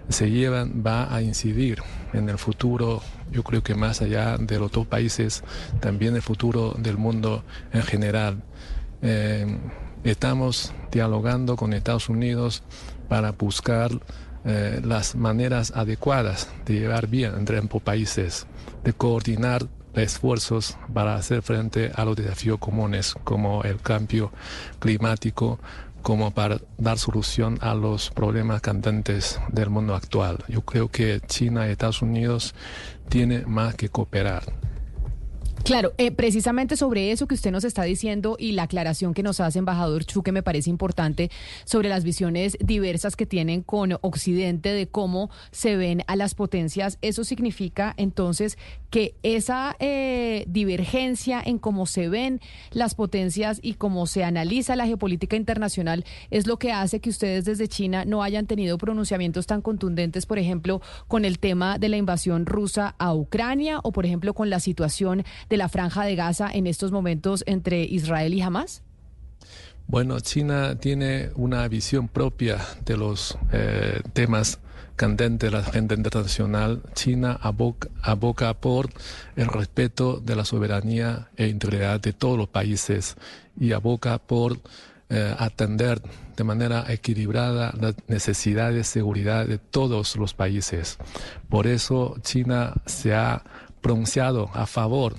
se 0.09 0.29
llevan 0.29 0.83
va 0.85 1.11
a 1.11 1.23
incidir 1.23 1.81
en 2.13 2.29
el 2.29 2.37
futuro, 2.37 3.01
yo 3.31 3.41
creo 3.41 3.63
que 3.63 3.73
más 3.73 4.03
allá 4.03 4.37
de 4.37 4.59
los 4.59 4.71
dos 4.71 4.85
países, 4.85 5.43
también 5.79 6.15
el 6.15 6.21
futuro 6.21 6.75
del 6.77 6.97
mundo 6.97 7.43
en 7.73 7.81
general. 7.81 8.43
Eh, 9.01 9.57
Estamos 10.03 10.73
dialogando 10.91 11.55
con 11.55 11.73
Estados 11.73 12.09
Unidos 12.09 12.63
para 13.09 13.31
buscar 13.31 13.91
eh, 14.45 14.81
las 14.83 15.15
maneras 15.15 15.73
adecuadas 15.75 16.49
de 16.65 16.75
llevar 16.75 17.07
bien 17.07 17.33
entre 17.37 17.57
ambos 17.57 17.81
países, 17.81 18.47
de 18.83 18.93
coordinar 18.93 19.67
esfuerzos 19.93 20.77
para 20.93 21.15
hacer 21.15 21.41
frente 21.41 21.91
a 21.93 22.05
los 22.05 22.15
desafíos 22.15 22.59
comunes 22.59 23.15
como 23.23 23.63
el 23.63 23.79
cambio 23.81 24.31
climático, 24.79 25.59
como 26.01 26.31
para 26.31 26.61
dar 26.77 26.97
solución 26.97 27.57
a 27.61 27.73
los 27.73 28.11
problemas 28.11 28.61
candentes 28.61 29.41
del 29.49 29.69
mundo 29.69 29.95
actual. 29.95 30.37
Yo 30.47 30.61
creo 30.61 30.89
que 30.89 31.19
China 31.27 31.67
y 31.67 31.71
Estados 31.71 32.01
Unidos 32.01 32.55
tienen 33.09 33.49
más 33.49 33.75
que 33.75 33.89
cooperar. 33.89 34.43
Claro, 35.67 35.91
eh, 35.97 36.11
precisamente 36.11 36.77
sobre 36.77 37.11
eso 37.11 37.27
que 37.27 37.35
usted 37.35 37.51
nos 37.51 37.65
está 37.65 37.83
diciendo 37.83 38.37
y 38.39 38.53
la 38.53 38.63
aclaración 38.63 39.13
que 39.13 39.21
nos 39.21 39.41
hace 39.41 39.59
embajador 39.59 40.05
Chu, 40.05 40.23
que 40.23 40.31
me 40.31 40.41
parece 40.41 40.69
importante, 40.69 41.29
sobre 41.65 41.89
las 41.89 42.05
visiones 42.05 42.57
diversas 42.61 43.17
que 43.17 43.25
tienen 43.25 43.63
con 43.63 43.97
Occidente 43.99 44.71
de 44.71 44.87
cómo 44.87 45.29
se 45.51 45.75
ven 45.75 46.05
a 46.07 46.15
las 46.15 46.35
potencias, 46.35 46.97
eso 47.01 47.25
significa 47.25 47.93
entonces 47.97 48.57
que 48.89 49.15
esa 49.23 49.75
eh, 49.79 50.45
divergencia 50.47 51.41
en 51.45 51.59
cómo 51.59 51.85
se 51.85 52.07
ven 52.07 52.39
las 52.71 52.95
potencias 52.95 53.59
y 53.61 53.73
cómo 53.73 54.07
se 54.07 54.23
analiza 54.23 54.77
la 54.77 54.85
geopolítica 54.85 55.35
internacional 55.35 56.05
es 56.31 56.47
lo 56.47 56.57
que 56.59 56.71
hace 56.71 57.01
que 57.01 57.09
ustedes 57.09 57.43
desde 57.43 57.67
China 57.67 58.05
no 58.05 58.23
hayan 58.23 58.47
tenido 58.47 58.77
pronunciamientos 58.77 59.47
tan 59.47 59.61
contundentes, 59.61 60.25
por 60.25 60.39
ejemplo, 60.39 60.81
con 61.09 61.25
el 61.25 61.39
tema 61.39 61.77
de 61.77 61.89
la 61.89 61.97
invasión 61.97 62.45
rusa 62.45 62.95
a 62.99 63.13
Ucrania 63.13 63.81
o, 63.83 63.91
por 63.91 64.05
ejemplo, 64.05 64.33
con 64.33 64.49
la 64.49 64.61
situación 64.61 65.25
la 65.57 65.69
franja 65.69 66.03
de 66.05 66.15
Gaza 66.15 66.49
en 66.51 66.67
estos 66.67 66.91
momentos 66.91 67.43
entre 67.47 67.83
Israel 67.83 68.33
y 68.33 68.41
Hamas? 68.41 68.83
Bueno, 69.87 70.19
China 70.19 70.75
tiene 70.79 71.29
una 71.35 71.67
visión 71.67 72.09
propia 72.09 72.59
de 72.85 72.97
los 72.97 73.37
eh, 73.53 74.01
temas 74.13 74.59
candentes 74.97 75.49
de 75.49 75.57
la 75.57 75.63
agenda 75.63 75.95
internacional. 75.95 76.81
China 76.93 77.39
aboca, 77.41 77.87
aboca 78.01 78.53
por 78.53 78.89
el 79.37 79.47
respeto 79.47 80.17
de 80.17 80.35
la 80.35 80.43
soberanía 80.43 81.29
e 81.37 81.47
integridad 81.47 82.01
de 82.01 82.11
todos 82.11 82.37
los 82.37 82.49
países 82.49 83.15
y 83.57 83.71
aboca 83.71 84.17
por 84.17 84.59
eh, 85.09 85.33
atender 85.39 86.01
de 86.35 86.43
manera 86.43 86.83
equilibrada 86.89 87.73
las 87.79 87.95
necesidades 88.07 88.75
de 88.75 88.83
seguridad 88.83 89.45
de 89.45 89.57
todos 89.57 90.17
los 90.17 90.33
países. 90.33 90.97
Por 91.47 91.65
eso 91.65 92.17
China 92.23 92.73
se 92.85 93.15
ha 93.15 93.41
pronunciado 93.81 94.49
a 94.53 94.65
favor 94.65 95.15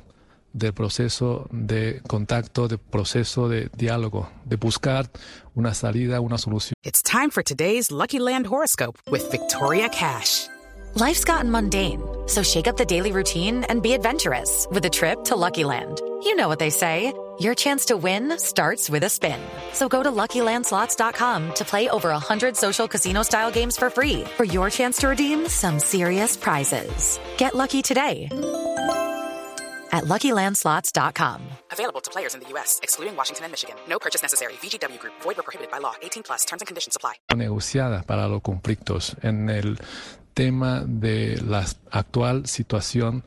del 0.52 0.73
proceso 0.73 1.47
de 1.50 2.00
contacto, 2.07 2.69
del 2.69 2.78
proceso 2.78 3.49
de 3.49 3.71
diálogo, 3.76 4.28
de 4.45 4.57
buscar 4.57 5.11
una 5.55 5.75
salida, 5.75 6.21
una 6.21 6.38
solución. 6.38 6.75
It's 6.83 7.02
time 7.02 7.31
for 7.31 7.43
today's 7.43 7.90
Lucky 7.90 8.19
Land 8.19 8.47
horoscope 8.47 8.99
with 9.11 9.31
Victoria 9.31 9.88
Cash. 9.88 10.49
Life's 10.95 11.25
gotten 11.25 11.50
mundane, 11.50 12.02
so 12.26 12.43
shake 12.43 12.67
up 12.67 12.76
the 12.76 12.85
daily 12.85 13.12
routine 13.12 13.64
and 13.69 13.83
be 13.83 13.93
adventurous 13.93 14.67
with 14.71 14.85
a 14.85 14.90
trip 14.90 15.23
to 15.25 15.37
Lucky 15.37 15.64
Land. 15.64 16.00
You 16.23 16.35
know 16.35 16.49
what 16.49 16.59
they 16.59 16.71
say. 16.71 17.12
Your 17.40 17.55
chance 17.55 17.85
to 17.87 17.97
win 17.97 18.37
starts 18.37 18.90
with 18.90 19.05
a 19.05 19.09
spin. 19.09 19.38
So 19.73 19.88
go 19.88 20.02
to 20.02 20.11
LuckyLandSlots.com 20.11 21.55
to 21.55 21.64
play 21.64 21.88
over 21.88 22.09
100 22.09 22.57
social 22.57 22.88
casino-style 22.88 23.52
games 23.52 23.76
for 23.76 23.90
free 23.90 24.25
for 24.37 24.43
your 24.43 24.71
chance 24.71 24.99
to 24.99 25.09
redeem 25.09 25.47
some 25.47 25.78
serious 25.78 26.37
prizes. 26.37 27.21
Get 27.37 27.55
lucky 27.55 27.81
today 27.81 28.28
at 29.92 30.04
LuckyLandSlots.com. 30.04 31.40
Available 31.73 32.00
to 32.00 32.11
players 32.11 32.35
in 32.35 32.40
the 32.40 32.49
U.S., 32.54 32.80
excluding 32.83 33.16
Washington 33.16 33.45
and 33.45 33.52
Michigan. 33.52 33.76
No 33.88 33.99
purchase 33.99 34.23
necessary. 34.23 34.54
VGW 34.62 34.99
Group. 34.99 35.14
Void 35.23 35.37
where 35.37 35.45
prohibited 35.45 35.71
by 35.71 35.78
law. 35.78 35.95
18 36.02 36.23
plus. 36.23 36.45
Terms 36.45 36.62
and 36.62 36.66
conditions 36.66 36.97
apply. 36.97 37.14
Negociada 37.35 38.02
para 38.02 38.28
los 38.28 38.42
conflictos 38.42 39.16
en 39.23 39.49
el 39.50 39.78
tema 40.35 40.85
de 40.87 41.40
la 41.42 41.66
actual 41.90 42.47
situación 42.47 43.25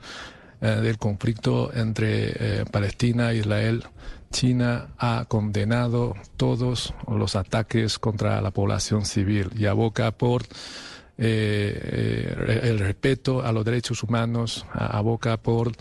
eh, 0.62 0.68
del 0.68 0.98
conflicto 0.98 1.72
entre 1.74 2.62
eh, 2.62 2.66
Palestina 2.72 3.32
e 3.32 3.38
Israel. 3.38 3.84
China 4.32 4.94
ha 4.98 5.26
condenado 5.28 6.16
todos 6.38 6.94
los 7.08 7.36
ataques 7.36 8.00
contra 8.00 8.40
la 8.42 8.52
población 8.52 9.06
civil 9.06 9.50
y 9.58 9.66
aboca 9.66 10.12
por 10.12 10.44
eh, 11.18 12.62
el 12.64 12.80
respeto 12.80 13.42
a 13.42 13.52
los 13.52 13.66
derechos 13.66 14.04
humanos, 14.04 14.66
aboca 14.72 15.36
por 15.36 15.74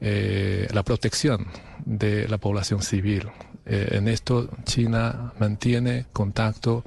eh, 0.00 0.68
la 0.72 0.82
protección 0.82 1.46
de 1.84 2.28
la 2.28 2.38
población 2.38 2.82
civil. 2.82 3.28
Eh, 3.64 3.88
en 3.92 4.08
esto 4.08 4.48
China 4.64 5.32
mantiene 5.38 6.06
contacto 6.12 6.84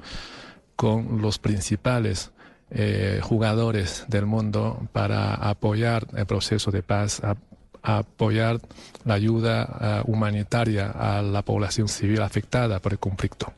con 0.76 1.20
los 1.20 1.38
principales 1.38 2.30
eh, 2.70 3.20
jugadores 3.22 4.04
del 4.08 4.26
mundo 4.26 4.88
para 4.92 5.34
apoyar 5.34 6.06
el 6.14 6.26
proceso 6.26 6.70
de 6.70 6.82
paz, 6.82 7.20
apoyar 7.82 8.60
la 9.04 9.14
ayuda 9.14 10.02
humanitaria 10.06 10.90
a 10.90 11.22
la 11.22 11.42
población 11.42 11.88
civil 11.88 12.22
afectada 12.22 12.78
por 12.78 12.92
el 12.92 12.98
conflicto. 12.98 13.52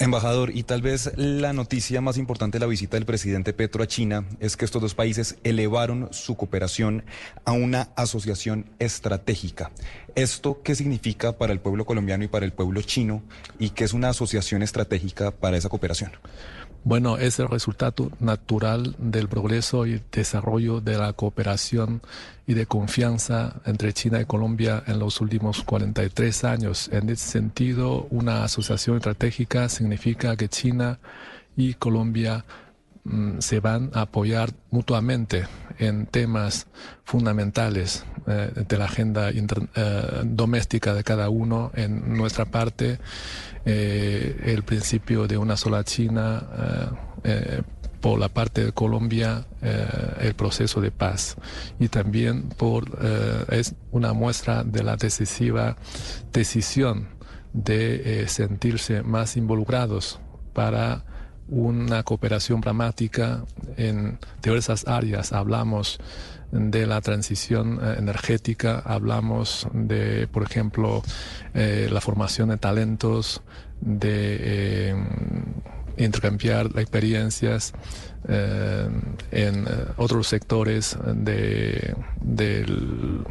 Embajador, 0.00 0.52
y 0.54 0.62
tal 0.62 0.80
vez 0.80 1.10
la 1.16 1.52
noticia 1.52 2.00
más 2.00 2.18
importante 2.18 2.58
de 2.58 2.60
la 2.60 2.68
visita 2.68 2.96
del 2.96 3.04
presidente 3.04 3.52
Petro 3.52 3.82
a 3.82 3.88
China 3.88 4.24
es 4.38 4.56
que 4.56 4.64
estos 4.64 4.80
dos 4.80 4.94
países 4.94 5.38
elevaron 5.42 6.08
su 6.12 6.36
cooperación 6.36 7.02
a 7.44 7.50
una 7.50 7.88
asociación 7.96 8.66
estratégica. 8.78 9.72
¿Esto 10.14 10.60
qué 10.62 10.76
significa 10.76 11.36
para 11.36 11.52
el 11.52 11.58
pueblo 11.58 11.84
colombiano 11.84 12.22
y 12.22 12.28
para 12.28 12.46
el 12.46 12.52
pueblo 12.52 12.80
chino 12.82 13.24
y 13.58 13.70
qué 13.70 13.82
es 13.82 13.92
una 13.92 14.10
asociación 14.10 14.62
estratégica 14.62 15.32
para 15.32 15.56
esa 15.56 15.68
cooperación? 15.68 16.12
Bueno, 16.84 17.18
es 17.18 17.38
el 17.38 17.48
resultado 17.48 18.10
natural 18.20 18.94
del 18.98 19.28
progreso 19.28 19.86
y 19.86 20.00
desarrollo 20.10 20.80
de 20.80 20.96
la 20.96 21.12
cooperación 21.12 22.00
y 22.46 22.54
de 22.54 22.66
confianza 22.66 23.60
entre 23.66 23.92
China 23.92 24.20
y 24.20 24.24
Colombia 24.24 24.82
en 24.86 24.98
los 24.98 25.20
últimos 25.20 25.62
43 25.64 26.44
años. 26.44 26.88
En 26.92 27.10
ese 27.10 27.28
sentido, 27.28 28.06
una 28.10 28.44
asociación 28.44 28.96
estratégica 28.96 29.68
significa 29.68 30.36
que 30.36 30.48
China 30.48 30.98
y 31.56 31.74
Colombia 31.74 32.44
se 33.38 33.60
van 33.60 33.90
a 33.94 34.02
apoyar 34.02 34.52
mutuamente 34.70 35.46
en 35.78 36.06
temas 36.06 36.66
fundamentales 37.04 38.04
eh, 38.26 38.50
de 38.68 38.78
la 38.78 38.86
agenda 38.86 39.30
eh, 39.30 40.22
doméstica 40.24 40.94
de 40.94 41.04
cada 41.04 41.28
uno. 41.28 41.70
En 41.74 42.16
nuestra 42.16 42.46
parte, 42.46 42.98
eh, 43.64 44.40
el 44.46 44.62
principio 44.62 45.26
de 45.26 45.38
una 45.38 45.56
sola 45.56 45.84
China, 45.84 46.42
por 48.00 48.18
la 48.20 48.28
parte 48.28 48.64
de 48.64 48.72
Colombia, 48.72 49.44
el 50.20 50.34
proceso 50.34 50.80
de 50.80 50.92
paz. 50.92 51.36
Y 51.80 51.88
también 51.88 52.48
por, 52.48 52.84
es 53.50 53.74
una 53.90 54.12
muestra 54.12 54.62
de 54.62 54.84
la 54.84 54.96
decisiva 54.96 55.76
decisión 56.32 57.08
de 57.52 58.24
sentirse 58.28 59.02
más 59.02 59.36
involucrados 59.36 60.20
para 60.52 61.04
una 61.48 62.02
cooperación 62.02 62.60
dramática 62.60 63.44
en 63.76 64.18
diversas 64.42 64.86
áreas. 64.86 65.32
Hablamos 65.32 65.98
de 66.50 66.86
la 66.86 67.00
transición 67.00 67.78
eh, 67.82 67.96
energética, 67.98 68.78
hablamos 68.84 69.68
de, 69.72 70.26
por 70.28 70.42
ejemplo, 70.42 71.02
eh, 71.54 71.88
la 71.90 72.00
formación 72.00 72.48
de 72.50 72.56
talentos, 72.56 73.42
de 73.80 74.36
eh, 74.40 74.94
intercambiar 75.96 76.66
experiencias 76.76 77.72
en 78.28 79.64
otros 79.96 80.26
sectores 80.26 80.98
de, 81.06 81.94
del 82.20 83.24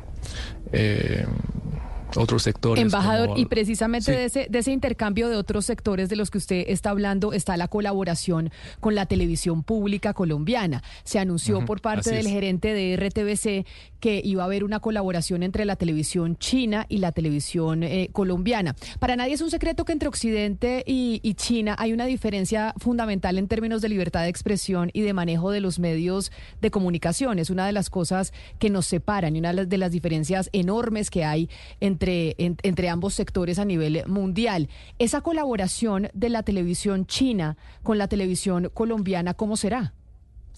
otros 2.15 2.43
sectores. 2.43 2.81
Embajador, 2.81 3.37
y 3.37 3.45
precisamente 3.45 4.11
de, 4.11 4.25
ese, 4.25 4.47
de 4.49 4.59
ese 4.59 4.71
intercambio 4.71 5.29
de 5.29 5.35
otros 5.35 5.65
sectores 5.65 6.09
de 6.09 6.15
los 6.15 6.31
que 6.31 6.37
usted 6.37 6.65
está 6.67 6.91
hablando 6.91 7.33
está 7.33 7.57
la 7.57 7.67
colaboración 7.67 8.51
con 8.79 8.95
la 8.95 9.05
televisión 9.05 9.63
pública 9.63 10.13
colombiana. 10.13 10.83
Se 11.03 11.19
anunció 11.19 11.65
por 11.65 11.81
parte 11.81 12.11
del 12.11 12.27
gerente 12.27 12.73
de 12.73 12.95
RTBC 12.95 13.67
que 13.99 14.21
iba 14.23 14.43
a 14.43 14.45
haber 14.45 14.63
una 14.63 14.79
colaboración 14.79 15.43
entre 15.43 15.65
la 15.65 15.75
televisión 15.75 16.37
china 16.37 16.85
y 16.87 16.99
la 16.99 17.11
televisión 17.11 17.83
eh, 17.83 18.09
colombiana. 18.11 18.75
Para 18.99 19.15
nadie 19.15 19.33
es 19.33 19.41
un 19.41 19.49
secreto 19.49 19.85
que 19.85 19.91
entre 19.91 20.07
Occidente 20.07 20.83
y, 20.85 21.19
y 21.23 21.33
China 21.33 21.75
hay 21.79 21.93
una 21.93 22.05
diferencia 22.05 22.73
fundamental 22.77 23.37
en 23.37 23.47
términos 23.47 23.81
de 23.81 23.89
libertad 23.89 24.21
de 24.21 24.29
expresión 24.29 24.91
y 24.93 25.01
de 25.01 25.13
manejo 25.13 25.51
de 25.51 25.61
los 25.61 25.79
medios 25.79 26.31
de 26.61 26.71
comunicación. 26.71 27.39
Es 27.39 27.49
una 27.49 27.65
de 27.65 27.71
las 27.71 27.89
cosas 27.89 28.33
que 28.59 28.69
nos 28.69 28.85
separan 28.85 29.35
y 29.35 29.39
una 29.39 29.53
de 29.53 29.77
las 29.77 29.91
diferencias 29.91 30.49
enormes 30.53 31.09
que 31.09 31.25
hay 31.25 31.49
entre 31.79 31.96
entre, 31.99 32.89
ambos 32.89 33.13
sectores 33.13 33.59
a 33.59 33.65
nivel 33.65 34.03
mundial. 34.07 34.69
Esa 34.99 35.21
colaboración 35.21 36.09
de 36.13 36.29
la 36.29 36.43
televisión 36.43 37.05
china 37.05 37.57
con 37.83 37.97
la 37.97 38.07
televisión 38.07 38.69
colombiana, 38.73 39.33
¿cómo 39.33 39.57
será? 39.57 39.93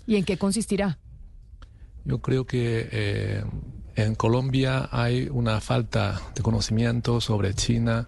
¿Y 0.05 0.15
en 0.15 0.25
qué 0.25 0.37
consistirá? 0.37 0.99
Yo 2.05 2.19
creo 2.19 2.45
que 2.45 2.89
eh, 2.91 3.43
en 3.95 4.15
Colombia 4.15 4.89
hay 4.91 5.29
una 5.31 5.59
falta 5.61 6.19
de 6.35 6.41
conocimiento 6.41 7.21
sobre 7.21 7.53
China 7.53 8.07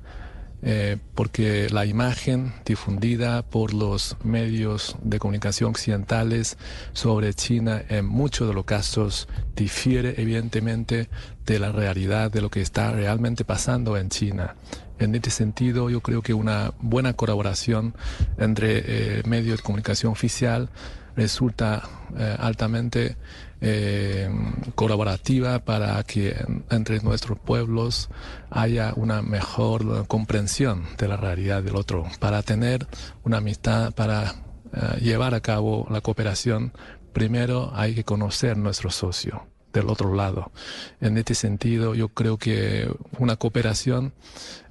eh, 0.64 0.98
porque 1.16 1.70
la 1.70 1.86
imagen 1.86 2.54
difundida 2.66 3.42
por 3.42 3.74
los 3.74 4.16
medios 4.24 4.96
de 5.02 5.18
comunicación 5.18 5.72
occidentales 5.72 6.58
sobre 6.94 7.34
China 7.34 7.82
en 7.90 8.06
muchos 8.06 8.48
de 8.48 8.54
los 8.54 8.66
casos 8.66 9.28
difiere 9.56 10.16
evidentemente 10.18 11.10
de 11.46 11.60
la 11.60 11.72
realidad 11.72 12.32
de 12.32 12.42
lo 12.42 12.50
que 12.50 12.62
está 12.62 12.92
realmente 12.92 13.44
pasando 13.44 13.98
en 13.98 14.10
China. 14.10 14.56
En 15.00 15.16
este 15.16 15.32
sentido, 15.32 15.90
yo 15.90 16.02
creo 16.02 16.22
que 16.22 16.36
una 16.36 16.74
buena 16.80 17.14
colaboración 17.14 17.96
entre 18.38 18.84
eh, 18.86 19.24
medios 19.26 19.58
de 19.58 19.64
comunicación 19.64 20.12
oficial 20.12 20.70
resulta 21.16 21.90
eh, 22.18 22.36
altamente 22.40 23.18
eh, 23.62 24.28
colaborativa 24.74 25.60
para 25.60 26.02
que 26.04 26.36
entre 26.72 27.00
nuestros 27.02 27.40
pueblos 27.40 28.10
haya 28.50 28.94
una 28.96 29.22
mejor 29.22 30.08
comprensión 30.08 30.86
de 30.98 31.08
la 31.08 31.18
realidad 31.18 31.62
del 31.62 31.76
otro, 31.76 32.08
para 32.20 32.42
tener 32.42 32.88
una 33.24 33.38
amistad, 33.38 33.94
para 33.94 34.34
eh, 34.74 35.00
llevar 35.02 35.36
a 35.36 35.42
cabo 35.42 35.88
la 35.92 36.02
cooperación, 36.02 36.74
primero 37.14 37.72
hay 37.76 37.94
que 37.94 38.04
conocer 38.04 38.58
nuestro 38.58 38.90
socio 38.90 39.48
del 39.74 39.90
otro 39.90 40.16
lado. 40.16 40.52
En 41.00 41.18
este 41.18 41.36
sentido, 41.36 41.94
yo 41.96 42.10
creo 42.10 42.38
que 42.38 42.92
una 43.20 43.36
cooperación 43.38 44.14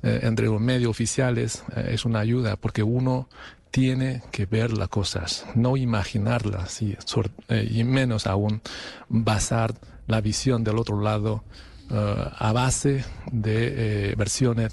eh, 0.03 0.21
entre 0.25 0.47
los 0.47 0.61
medios 0.61 0.91
oficiales 0.91 1.63
es 1.77 2.05
una 2.05 2.19
ayuda 2.19 2.57
porque 2.57 2.83
uno 2.83 3.29
tiene 3.71 4.23
que 4.31 4.47
ver 4.47 4.77
las 4.77 4.89
cosas, 4.89 5.47
no 5.55 5.77
imaginarlas 5.77 6.83
y, 6.83 6.97
eh, 7.49 7.69
y 7.71 7.85
menos 7.85 8.27
aún 8.27 8.61
basar 9.09 9.75
la 10.07 10.21
visión 10.21 10.65
del 10.65 10.79
otro 10.79 11.01
lado 11.01 11.45
eh, 11.93 12.15
a 12.39 12.53
base 12.53 13.05
de 13.31 14.11
eh, 14.11 14.15
versiones 14.17 14.71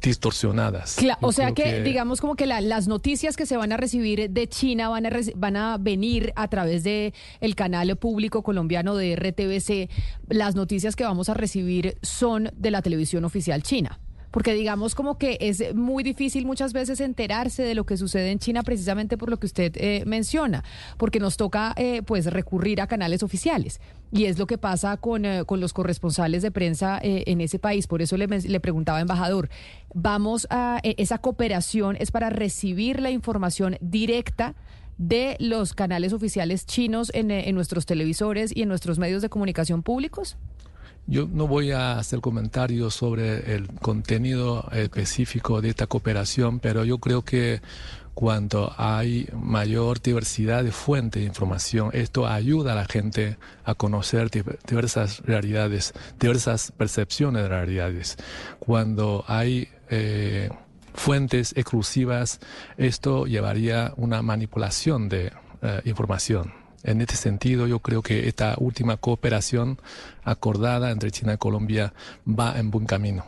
distorsionadas. 0.00 0.98
o 1.20 1.32
sea 1.32 1.52
que, 1.52 1.82
digamos 1.82 2.20
como 2.20 2.34
que 2.34 2.46
las 2.46 2.88
noticias 2.88 3.36
que 3.36 3.46
se 3.46 3.56
van 3.56 3.72
a 3.72 3.76
recibir 3.76 4.30
de 4.30 4.48
China 4.48 4.88
van 4.88 5.06
a, 5.06 5.10
van 5.36 5.56
a 5.56 5.78
venir 5.78 6.32
a 6.36 6.48
través 6.48 6.82
de 6.82 7.14
el 7.40 7.54
canal 7.54 7.96
público 7.96 8.42
colombiano 8.42 8.96
de 8.96 9.16
RTBC. 9.16 9.90
Las 10.28 10.54
noticias 10.54 10.96
que 10.96 11.04
vamos 11.04 11.28
a 11.28 11.34
recibir 11.34 11.98
son 12.02 12.50
de 12.56 12.70
la 12.70 12.82
televisión 12.82 13.24
oficial 13.24 13.62
china 13.62 14.00
porque 14.36 14.52
digamos 14.52 14.94
como 14.94 15.16
que 15.16 15.38
es 15.40 15.74
muy 15.74 16.04
difícil 16.04 16.44
muchas 16.44 16.74
veces 16.74 17.00
enterarse 17.00 17.62
de 17.62 17.74
lo 17.74 17.86
que 17.86 17.96
sucede 17.96 18.30
en 18.30 18.38
China 18.38 18.62
precisamente 18.64 19.16
por 19.16 19.30
lo 19.30 19.38
que 19.38 19.46
usted 19.46 19.72
eh, 19.76 20.02
menciona, 20.04 20.62
porque 20.98 21.20
nos 21.20 21.38
toca 21.38 21.72
eh, 21.78 22.02
pues 22.02 22.26
recurrir 22.26 22.82
a 22.82 22.86
canales 22.86 23.22
oficiales. 23.22 23.80
Y 24.12 24.26
es 24.26 24.38
lo 24.38 24.46
que 24.46 24.58
pasa 24.58 24.98
con, 24.98 25.24
eh, 25.24 25.44
con 25.46 25.58
los 25.60 25.72
corresponsales 25.72 26.42
de 26.42 26.50
prensa 26.50 27.00
en 27.02 27.40
ese 27.40 27.58
país. 27.58 27.86
Por 27.86 28.02
eso 28.02 28.18
le, 28.18 28.26
le 28.26 28.60
preguntaba, 28.60 29.00
embajador, 29.00 29.48
vamos 29.94 30.46
a, 30.50 30.80
esa 30.82 31.16
cooperación 31.16 31.96
es 31.98 32.10
para 32.10 32.28
recibir 32.28 33.00
la 33.00 33.10
información 33.10 33.78
directa 33.80 34.54
de 34.98 35.38
los 35.40 35.72
canales 35.72 36.12
oficiales 36.12 36.66
chinos 36.66 37.10
en, 37.14 37.30
en 37.30 37.54
nuestros 37.54 37.86
televisores 37.86 38.54
y 38.54 38.60
en 38.60 38.68
nuestros 38.68 38.98
medios 38.98 39.22
de 39.22 39.30
comunicación 39.30 39.82
públicos? 39.82 40.36
Yo 41.08 41.28
no 41.30 41.46
voy 41.46 41.70
a 41.70 41.98
hacer 41.98 42.20
comentarios 42.20 42.94
sobre 42.94 43.54
el 43.54 43.68
contenido 43.68 44.68
específico 44.72 45.60
de 45.60 45.68
esta 45.68 45.86
cooperación, 45.86 46.58
pero 46.58 46.84
yo 46.84 46.98
creo 46.98 47.22
que 47.22 47.60
cuando 48.14 48.72
hay 48.76 49.28
mayor 49.32 50.00
diversidad 50.02 50.64
de 50.64 50.72
fuentes 50.72 51.22
de 51.22 51.28
información, 51.28 51.90
esto 51.92 52.26
ayuda 52.26 52.72
a 52.72 52.74
la 52.74 52.86
gente 52.86 53.36
a 53.64 53.74
conocer 53.74 54.30
diversas 54.66 55.20
realidades, 55.20 55.92
diversas 56.18 56.72
percepciones 56.72 57.42
de 57.42 57.48
realidades. 57.50 58.16
Cuando 58.58 59.24
hay 59.28 59.68
eh, 59.90 60.50
fuentes 60.94 61.52
exclusivas, 61.56 62.40
esto 62.78 63.26
llevaría 63.26 63.92
una 63.96 64.22
manipulación 64.22 65.08
de 65.08 65.30
eh, 65.62 65.82
información. 65.84 66.65
En 66.86 67.00
este 67.00 67.16
sentido, 67.16 67.66
yo 67.66 67.80
creo 67.80 68.00
que 68.00 68.28
esta 68.28 68.54
última 68.58 68.96
cooperación 68.96 69.80
acordada 70.22 70.92
entre 70.92 71.10
China 71.10 71.34
y 71.34 71.36
Colombia 71.36 71.92
va 72.26 72.56
en 72.58 72.70
buen 72.70 72.86
camino. 72.86 73.24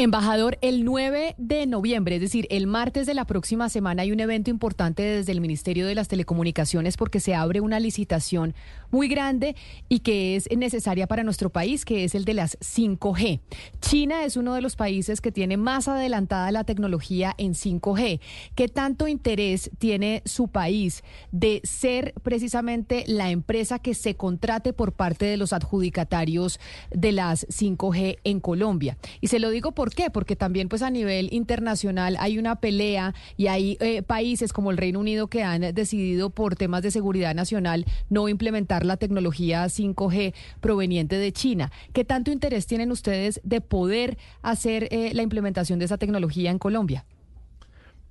Embajador, 0.00 0.58
el 0.62 0.84
9 0.84 1.34
de 1.38 1.66
noviembre, 1.66 2.14
es 2.14 2.20
decir, 2.22 2.46
el 2.50 2.66
martes 2.66 3.04
de 3.06 3.14
la 3.14 3.26
próxima 3.26 3.68
semana, 3.68 4.02
hay 4.02 4.12
un 4.12 4.20
evento 4.20 4.48
importante 4.48 5.02
desde 5.02 5.32
el 5.32 5.40
Ministerio 5.40 5.86
de 5.86 5.96
las 5.96 6.08
Telecomunicaciones 6.08 6.96
porque 6.96 7.20
se 7.20 7.34
abre 7.34 7.60
una 7.60 7.78
licitación 7.78 8.54
muy 8.90 9.08
grande 9.08 9.56
y 9.88 10.00
que 10.00 10.36
es 10.36 10.48
necesaria 10.56 11.08
para 11.08 11.24
nuestro 11.24 11.50
país, 11.50 11.84
que 11.84 12.04
es 12.04 12.14
el 12.14 12.24
de 12.24 12.34
las 12.34 12.58
5G. 12.60 13.40
China 13.80 14.24
es 14.24 14.36
uno 14.36 14.54
de 14.54 14.62
los 14.62 14.76
países 14.76 15.20
que 15.20 15.32
tiene 15.32 15.56
más 15.56 15.88
adelantada 15.88 16.52
la 16.52 16.62
tecnología 16.62 17.34
en 17.38 17.54
5G. 17.54 18.20
¿Qué 18.54 18.68
tanto 18.68 19.08
interés 19.08 19.70
tiene 19.78 20.22
su 20.24 20.46
país 20.46 21.02
de 21.32 21.60
ser 21.64 22.14
precisamente 22.22 23.04
la 23.08 23.30
empresa 23.30 23.80
que 23.80 23.94
se 23.94 24.14
contrate 24.14 24.72
por 24.72 24.92
parte 24.92 25.26
de 25.26 25.36
los 25.36 25.52
adjudicatarios 25.52 26.60
de 26.90 27.10
las 27.10 27.48
5G 27.48 28.18
en 28.22 28.38
Colombia? 28.38 28.96
Y 29.20 29.26
se 29.26 29.40
lo 29.40 29.50
digo 29.50 29.72
por 29.72 29.88
¿Por 29.88 29.94
qué? 29.94 30.10
Porque 30.10 30.36
también 30.36 30.68
pues 30.68 30.82
a 30.82 30.90
nivel 30.90 31.32
internacional 31.32 32.18
hay 32.20 32.36
una 32.36 32.56
pelea 32.56 33.14
y 33.38 33.46
hay 33.46 33.78
eh, 33.80 34.02
países 34.02 34.52
como 34.52 34.70
el 34.70 34.76
Reino 34.76 35.00
Unido 35.00 35.28
que 35.28 35.42
han 35.42 35.62
decidido 35.72 36.28
por 36.28 36.56
temas 36.56 36.82
de 36.82 36.90
seguridad 36.90 37.34
nacional 37.34 37.86
no 38.10 38.28
implementar 38.28 38.77
la 38.84 38.96
tecnología 38.96 39.64
5G 39.64 40.34
proveniente 40.60 41.16
de 41.16 41.32
China. 41.32 41.72
¿Qué 41.92 42.04
tanto 42.04 42.30
interés 42.30 42.66
tienen 42.66 42.90
ustedes 42.90 43.40
de 43.44 43.60
poder 43.60 44.18
hacer 44.42 44.88
eh, 44.90 45.12
la 45.14 45.22
implementación 45.22 45.78
de 45.78 45.86
esa 45.86 45.98
tecnología 45.98 46.50
en 46.50 46.58
Colombia? 46.58 47.04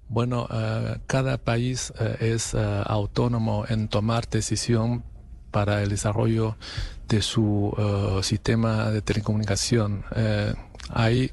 Bueno, 0.09 0.47
eh, 0.51 0.97
cada 1.05 1.37
país 1.37 1.91
es 2.19 2.55
autónomo 2.55 3.65
en 3.67 3.89
tomar 3.89 4.29
decisión 4.29 5.03
para 5.51 5.83
el 5.83 5.89
desarrollo 5.89 6.55
de 7.09 7.21
su 7.21 7.73
sistema 8.21 8.91
de 8.91 9.01
telecomunicación. 9.01 10.03
hay 10.89 11.31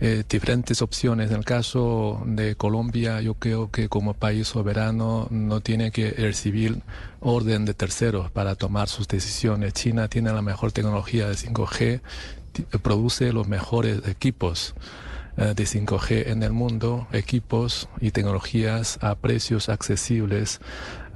eh, 0.00 0.24
diferentes 0.28 0.82
opciones. 0.82 1.30
En 1.30 1.38
el 1.38 1.44
caso 1.44 2.22
de 2.26 2.54
Colombia, 2.54 3.20
yo 3.20 3.34
creo 3.34 3.70
que 3.70 3.88
como 3.88 4.14
país 4.14 4.48
soberano 4.48 5.26
no 5.30 5.60
tiene 5.60 5.90
que 5.90 6.10
recibir 6.10 6.82
orden 7.20 7.64
de 7.64 7.74
terceros 7.74 8.30
para 8.30 8.54
tomar 8.54 8.88
sus 8.88 9.08
decisiones. 9.08 9.72
China 9.72 10.08
tiene 10.08 10.32
la 10.32 10.42
mejor 10.42 10.72
tecnología 10.72 11.28
de 11.28 11.34
5G, 11.34 12.00
produce 12.82 13.32
los 13.32 13.48
mejores 13.48 14.06
equipos 14.06 14.74
eh, 15.36 15.54
de 15.54 15.64
5G 15.64 16.28
en 16.28 16.42
el 16.42 16.52
mundo, 16.52 17.06
equipos 17.12 17.88
y 18.00 18.10
tecnologías 18.10 18.98
a 19.02 19.14
precios 19.14 19.68
accesibles 19.68 20.60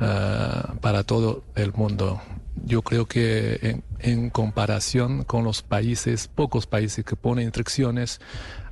eh, 0.00 0.62
para 0.80 1.04
todo 1.04 1.42
el 1.54 1.72
mundo 1.72 2.20
yo 2.56 2.82
creo 2.82 3.06
que 3.06 3.82
en, 3.98 4.30
comparación 4.30 5.24
con 5.24 5.44
los 5.44 5.62
países, 5.62 6.28
pocos 6.28 6.66
países 6.66 7.04
que 7.04 7.16
ponen 7.16 7.46
restricciones 7.46 8.20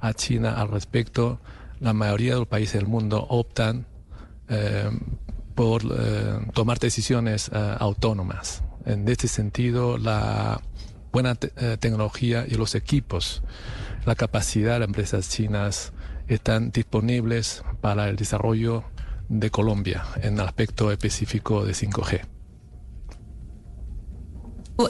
a 0.00 0.14
China 0.14 0.60
al 0.60 0.68
respecto, 0.68 1.40
la 1.80 1.92
mayoría 1.92 2.34
de 2.34 2.40
los 2.40 2.48
países 2.48 2.74
del 2.74 2.86
mundo 2.86 3.24
optan 3.28 3.86
eh, 4.48 4.90
por 5.54 5.82
eh, 5.84 6.38
tomar 6.54 6.78
decisiones 6.78 7.50
eh, 7.52 7.76
autónomas. 7.78 8.62
En 8.84 9.06
este 9.08 9.28
sentido, 9.28 9.98
la 9.98 10.60
buena 11.12 11.34
tecnología 11.34 12.46
y 12.48 12.54
los 12.54 12.74
equipos, 12.74 13.42
la 14.06 14.14
capacidad 14.14 14.78
de 14.78 14.84
empresas 14.84 15.28
chinas 15.28 15.92
están 16.28 16.70
disponibles 16.70 17.64
para 17.80 18.08
el 18.08 18.16
desarrollo 18.16 18.84
de 19.28 19.50
Colombia 19.50 20.04
en 20.22 20.34
el 20.34 20.40
aspecto 20.40 20.90
específico 20.90 21.64
de 21.64 21.72
5G. 21.72 22.37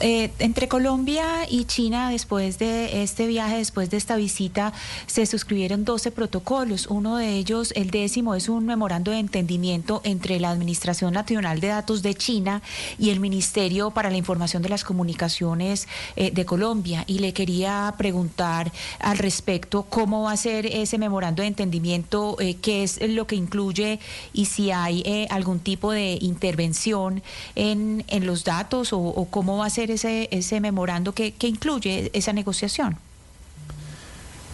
Eh, 0.01 0.29
entre 0.37 0.67
Colombia 0.67 1.49
y 1.49 1.65
China, 1.65 2.11
después 2.11 2.59
de 2.59 3.01
este 3.01 3.25
viaje, 3.25 3.57
después 3.57 3.89
de 3.89 3.97
esta 3.97 4.17
visita, 4.17 4.71
se 5.07 5.25
suscribieron 5.25 5.83
12 5.83 6.11
protocolos. 6.11 6.85
Uno 6.85 7.17
de 7.17 7.33
ellos, 7.33 7.73
el 7.75 7.89
décimo, 7.89 8.35
es 8.35 8.49
un 8.49 8.67
memorando 8.67 9.09
de 9.09 9.17
entendimiento 9.17 10.01
entre 10.03 10.39
la 10.39 10.51
Administración 10.51 11.13
Nacional 11.13 11.59
de 11.59 11.69
Datos 11.69 12.03
de 12.03 12.13
China 12.13 12.61
y 12.99 13.09
el 13.09 13.19
Ministerio 13.19 13.89
para 13.89 14.11
la 14.11 14.17
Información 14.17 14.61
de 14.61 14.69
las 14.69 14.83
Comunicaciones 14.83 15.87
eh, 16.15 16.29
de 16.29 16.45
Colombia. 16.45 17.03
Y 17.07 17.17
le 17.17 17.33
quería 17.33 17.91
preguntar 17.97 18.71
al 18.99 19.17
respecto 19.17 19.87
cómo 19.89 20.21
va 20.21 20.33
a 20.33 20.37
ser 20.37 20.67
ese 20.67 20.99
memorando 20.99 21.41
de 21.41 21.47
entendimiento, 21.47 22.37
eh, 22.39 22.57
qué 22.61 22.83
es 22.83 22.99
lo 23.01 23.25
que 23.25 23.35
incluye 23.35 23.99
y 24.33 24.45
si 24.45 24.69
hay 24.69 25.25
algún 25.31 25.59
tipo 25.59 25.91
de 25.91 26.19
intervención 26.21 27.23
en, 27.55 28.05
los 28.19 28.43
datos 28.43 28.93
o, 28.93 28.99
o 28.99 29.25
cómo 29.25 29.57
va 29.57 29.65
a 29.65 29.69
ser 29.71 29.78
ese, 29.83 30.27
ese 30.31 30.59
memorando 30.59 31.13
que, 31.13 31.33
incluye 31.41 32.11
esa 32.13 32.33
negociación? 32.33 32.97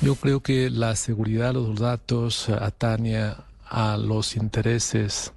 Yo 0.02 0.16
creo 0.16 0.42
que 0.42 0.70
la 0.70 0.96
seguridad 0.96 1.48
de 1.48 1.54
los 1.54 1.80
datos 1.80 2.50
atañe 2.50 3.34
a 3.68 3.98
los 3.98 4.36
intereses 4.36 5.34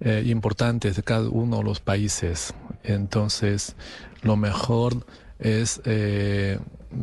eh, 0.00 0.24
importantes 0.26 0.96
de 0.96 1.02
cada 1.02 1.28
uno 1.28 1.58
de 1.58 1.64
los 1.64 1.80
países. 1.80 2.54
Entonces, 2.82 3.76
lo 4.22 4.36
mejor 4.36 5.06
es 5.38 5.80
eh, 5.84 6.58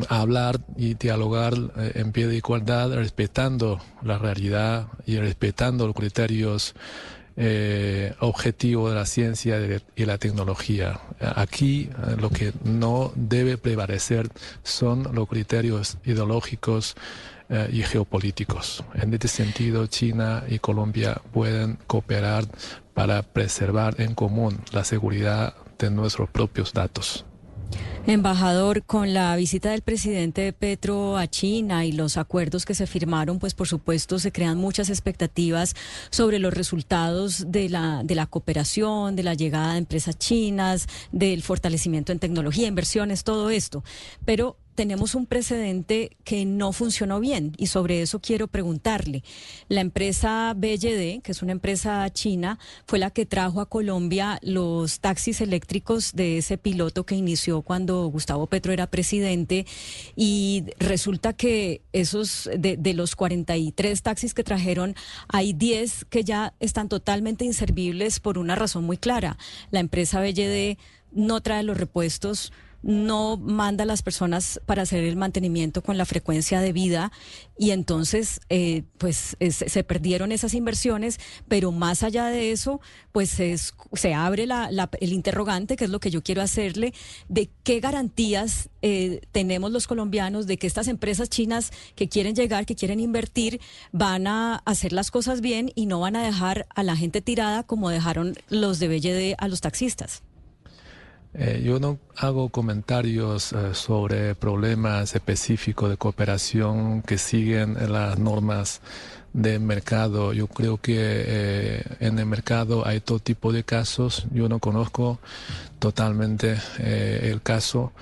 hablar 0.08 0.60
y 0.78 0.94
dialogar 0.94 1.54
eh, 1.78 1.92
en 1.96 2.12
pie 2.12 2.28
de 2.28 2.38
igualdad, 2.38 2.94
respetando 2.94 3.80
la 4.04 4.18
realidad 4.18 4.88
y 5.06 5.18
respetando 5.18 5.88
los 5.88 5.96
criterios 5.96 6.76
eh, 7.42 8.14
objetivo 8.20 8.90
de 8.90 8.96
la 8.96 9.06
ciencia 9.06 9.58
y 9.96 10.04
la 10.04 10.18
tecnología. 10.18 11.00
Aquí 11.22 11.90
eh, 11.90 12.18
lo 12.20 12.30
que 12.30 12.52
no 12.66 13.14
debe 13.16 13.58
prevalecer 13.58 14.28
son 14.62 15.16
los 15.16 15.30
criterios 15.30 16.00
ideológicos 16.04 16.98
eh, 17.48 17.70
y 17.72 17.84
geopolíticos. 17.84 18.84
En 18.94 19.14
este 19.14 19.30
sentido, 19.30 19.88
China 19.88 20.44
y 20.50 20.60
Colombia 20.60 21.22
pueden 21.32 21.80
cooperar 21.88 22.44
para 22.94 23.24
preservar 23.24 24.02
en 24.02 24.16
común 24.16 24.60
la 24.74 24.84
seguridad 24.84 25.54
de 25.78 25.92
nuestros 25.92 26.30
propios 26.30 26.74
datos. 26.74 27.26
Embajador, 28.08 28.84
con 28.84 29.14
la 29.14 29.36
visita 29.36 29.70
del 29.70 29.82
presidente 29.82 30.52
Petro 30.52 31.18
a 31.18 31.28
China 31.28 31.86
y 31.86 31.92
los 31.92 32.18
acuerdos 32.18 32.66
que 32.66 32.74
se 32.74 32.88
firmaron, 32.88 33.38
pues 33.38 33.54
por 33.54 33.68
supuesto 33.68 34.18
se 34.18 34.32
crean 34.32 34.58
muchas 34.58 34.90
expectativas 34.90 35.76
sobre 36.10 36.40
los 36.40 36.54
resultados 36.54 37.52
de 37.52 37.70
la, 37.70 38.02
de 38.04 38.16
la 38.16 38.26
cooperación, 38.26 39.16
de 39.16 39.24
la 39.24 39.36
llegada 39.36 39.74
de 39.74 39.80
empresas 39.80 40.18
chinas, 40.18 40.88
del 41.12 41.44
fortalecimiento 41.44 42.12
en 42.12 42.20
tecnología, 42.20 42.68
inversiones, 42.68 43.24
todo 43.24 43.52
esto. 43.52 43.84
Pero 44.26 44.58
tenemos 44.80 45.14
un 45.14 45.26
precedente 45.26 46.16
que 46.24 46.46
no 46.46 46.72
funcionó 46.72 47.20
bien 47.20 47.52
y 47.58 47.68
sobre 47.68 48.02
eso 48.02 48.22
quiero 48.22 48.48
preguntarle. 48.48 49.26
La 49.68 49.82
empresa 49.82 50.54
BYD, 50.56 51.22
que 51.22 51.34
es 51.34 51.42
una 51.42 51.52
empresa 51.52 52.10
china, 52.12 52.60
fue 52.88 52.98
la 52.98 53.12
que 53.12 53.26
trajo 53.26 53.60
a 53.60 53.66
Colombia 53.66 54.40
los 54.42 55.02
taxis 55.02 55.42
eléctricos 55.42 56.14
de 56.14 56.38
ese 56.38 56.58
piloto 56.58 57.06
que 57.06 57.16
inició 57.16 57.62
cuando 57.62 58.06
Gustavo 58.08 58.48
Petro 58.48 58.72
era 58.72 58.88
presidente 58.88 59.66
y 60.16 60.64
resulta 60.80 61.34
que 61.34 61.82
esos 61.92 62.50
de, 62.58 62.78
de 62.78 62.94
los 62.94 63.18
43 63.18 64.02
taxis 64.02 64.34
que 64.34 64.46
trajeron 64.46 64.96
hay 65.28 65.52
10 65.52 66.06
que 66.06 66.24
ya 66.24 66.54
están 66.62 66.88
totalmente 66.88 67.44
inservibles 67.44 68.22
por 68.22 68.38
una 68.38 68.56
razón 68.56 68.86
muy 68.86 68.96
clara. 68.96 69.38
La 69.72 69.82
empresa 69.82 70.22
BYD 70.22 70.78
no 71.12 71.42
trae 71.42 71.64
los 71.64 71.78
repuestos 71.78 72.54
no 72.82 73.38
manda 73.38 73.84
a 73.84 73.88
las 73.88 74.02
personas 74.02 74.60
para 74.66 74.84
hacer 74.84 75.04
el 75.04 75.16
mantenimiento 75.16 75.82
con 75.82 75.98
la 75.98 76.06
frecuencia 76.06 76.62
de 76.62 76.74
vida 76.74 77.12
y 77.58 77.72
entonces 77.72 78.40
eh, 78.50 78.84
pues 78.98 79.36
se 79.40 79.84
perdieron 79.84 80.32
esas 80.32 80.54
inversiones, 80.54 81.20
pero 81.48 81.72
más 81.72 82.04
allá 82.04 82.28
de 82.28 82.52
eso 82.52 82.80
pues 83.12 83.30
se 83.32 84.14
abre 84.14 84.48
el 85.00 85.14
interrogante, 85.14 85.76
que 85.76 85.86
es 85.86 85.90
lo 85.90 86.00
que 86.00 86.12
yo 86.12 86.24
quiero 86.24 86.42
hacerle, 86.42 86.94
de 87.28 87.50
qué 87.64 87.80
garantías 87.80 88.70
eh, 88.82 89.22
tenemos 89.32 89.72
los 89.72 89.88
colombianos 89.88 90.48
de 90.48 90.58
que 90.58 90.68
estas 90.68 90.88
empresas 90.88 91.30
chinas 91.30 91.72
que 91.96 92.08
quieren 92.08 92.36
llegar, 92.36 92.66
que 92.66 92.76
quieren 92.76 93.00
invertir, 93.00 93.60
van 93.92 94.28
a 94.28 94.56
hacer 94.66 94.94
las 94.94 95.12
cosas 95.12 95.42
bien 95.42 95.72
y 95.76 95.86
no 95.86 96.00
van 96.00 96.16
a 96.16 96.24
dejar 96.24 96.68
a 96.74 96.84
la 96.84 96.96
gente 96.96 97.22
tirada 97.22 97.64
como 97.64 97.90
dejaron 97.90 98.36
los 98.50 98.80
de 98.80 98.88
BLD 98.88 99.36
a 99.38 99.48
los 99.48 99.62
taxistas. 99.62 100.24
Eh, 101.36 101.62
yo 101.64 101.80
no 101.80 102.00
hago 102.18 102.50
comentarios 102.50 103.54
eh, 103.54 103.76
sobre 103.76 104.34
problemas 104.34 105.14
específicos 105.14 105.90
de 105.90 105.98
cooperación 105.98 107.04
que 107.04 107.20
siguen 107.20 107.78
las 107.92 108.18
normas 108.18 108.82
de 109.34 109.60
mercado. 109.60 110.34
Yo 110.34 110.48
creo 110.48 110.78
que 110.78 110.96
eh, 110.98 111.84
en 112.00 112.18
el 112.18 112.26
mercado 112.26 112.86
hay 112.88 113.00
todo 113.00 113.20
tipo 113.20 113.54
de 113.54 113.64
casos. 113.64 114.26
Yo 114.32 114.50
no 114.50 114.60
conozco 114.60 115.20
totalmente 115.78 116.58
el 116.80 117.42
caso, 117.42 117.94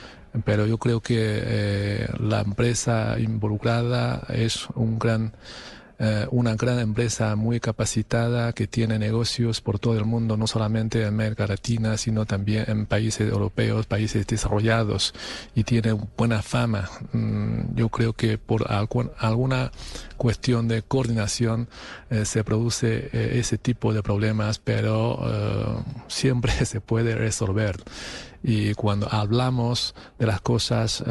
pero 0.45 0.65
yo 0.65 0.77
creo 0.77 1.01
que 1.01 2.07
la 2.19 2.41
empresa 2.41 3.19
involucrada 3.19 4.25
es 4.29 4.67
un 4.73 4.97
gran 4.99 5.33
eh, 5.99 6.27
una 6.31 6.55
gran 6.55 6.79
empresa 6.79 7.35
muy 7.35 7.59
capacitada 7.59 8.53
que 8.53 8.67
tiene 8.67 8.99
negocios 8.99 9.61
por 9.61 9.79
todo 9.79 9.97
el 9.97 10.05
mundo, 10.05 10.37
no 10.37 10.45
solamente 10.45 11.01
en 11.01 11.07
América 11.07 11.47
Latina, 11.47 11.97
sino 11.97 12.25
también 12.25 12.65
en 12.67 12.85
países 12.85 13.27
europeos, 13.27 13.87
países 13.87 14.27
desarrollados 14.27 15.13
y 15.55 15.63
tiene 15.63 15.93
buena 16.15 16.41
fama. 16.43 16.89
Mm, 17.13 17.75
yo 17.75 17.89
creo 17.89 18.13
que 18.13 18.37
por 18.37 18.67
alguna 18.69 19.71
cuestión 20.17 20.67
de 20.67 20.83
coordinación 20.83 21.67
eh, 22.09 22.25
se 22.25 22.43
produce 22.43 23.09
eh, 23.11 23.39
ese 23.39 23.57
tipo 23.57 23.93
de 23.93 24.03
problemas, 24.03 24.59
pero 24.59 25.83
siempre 26.07 26.51
se 26.65 26.79
puede 26.79 27.15
resolver. 27.15 27.77
Y 28.43 28.73
cuando 28.75 29.07
hablamos 29.11 29.95
de 30.19 30.27
las 30.27 30.41
cosas, 30.41 31.03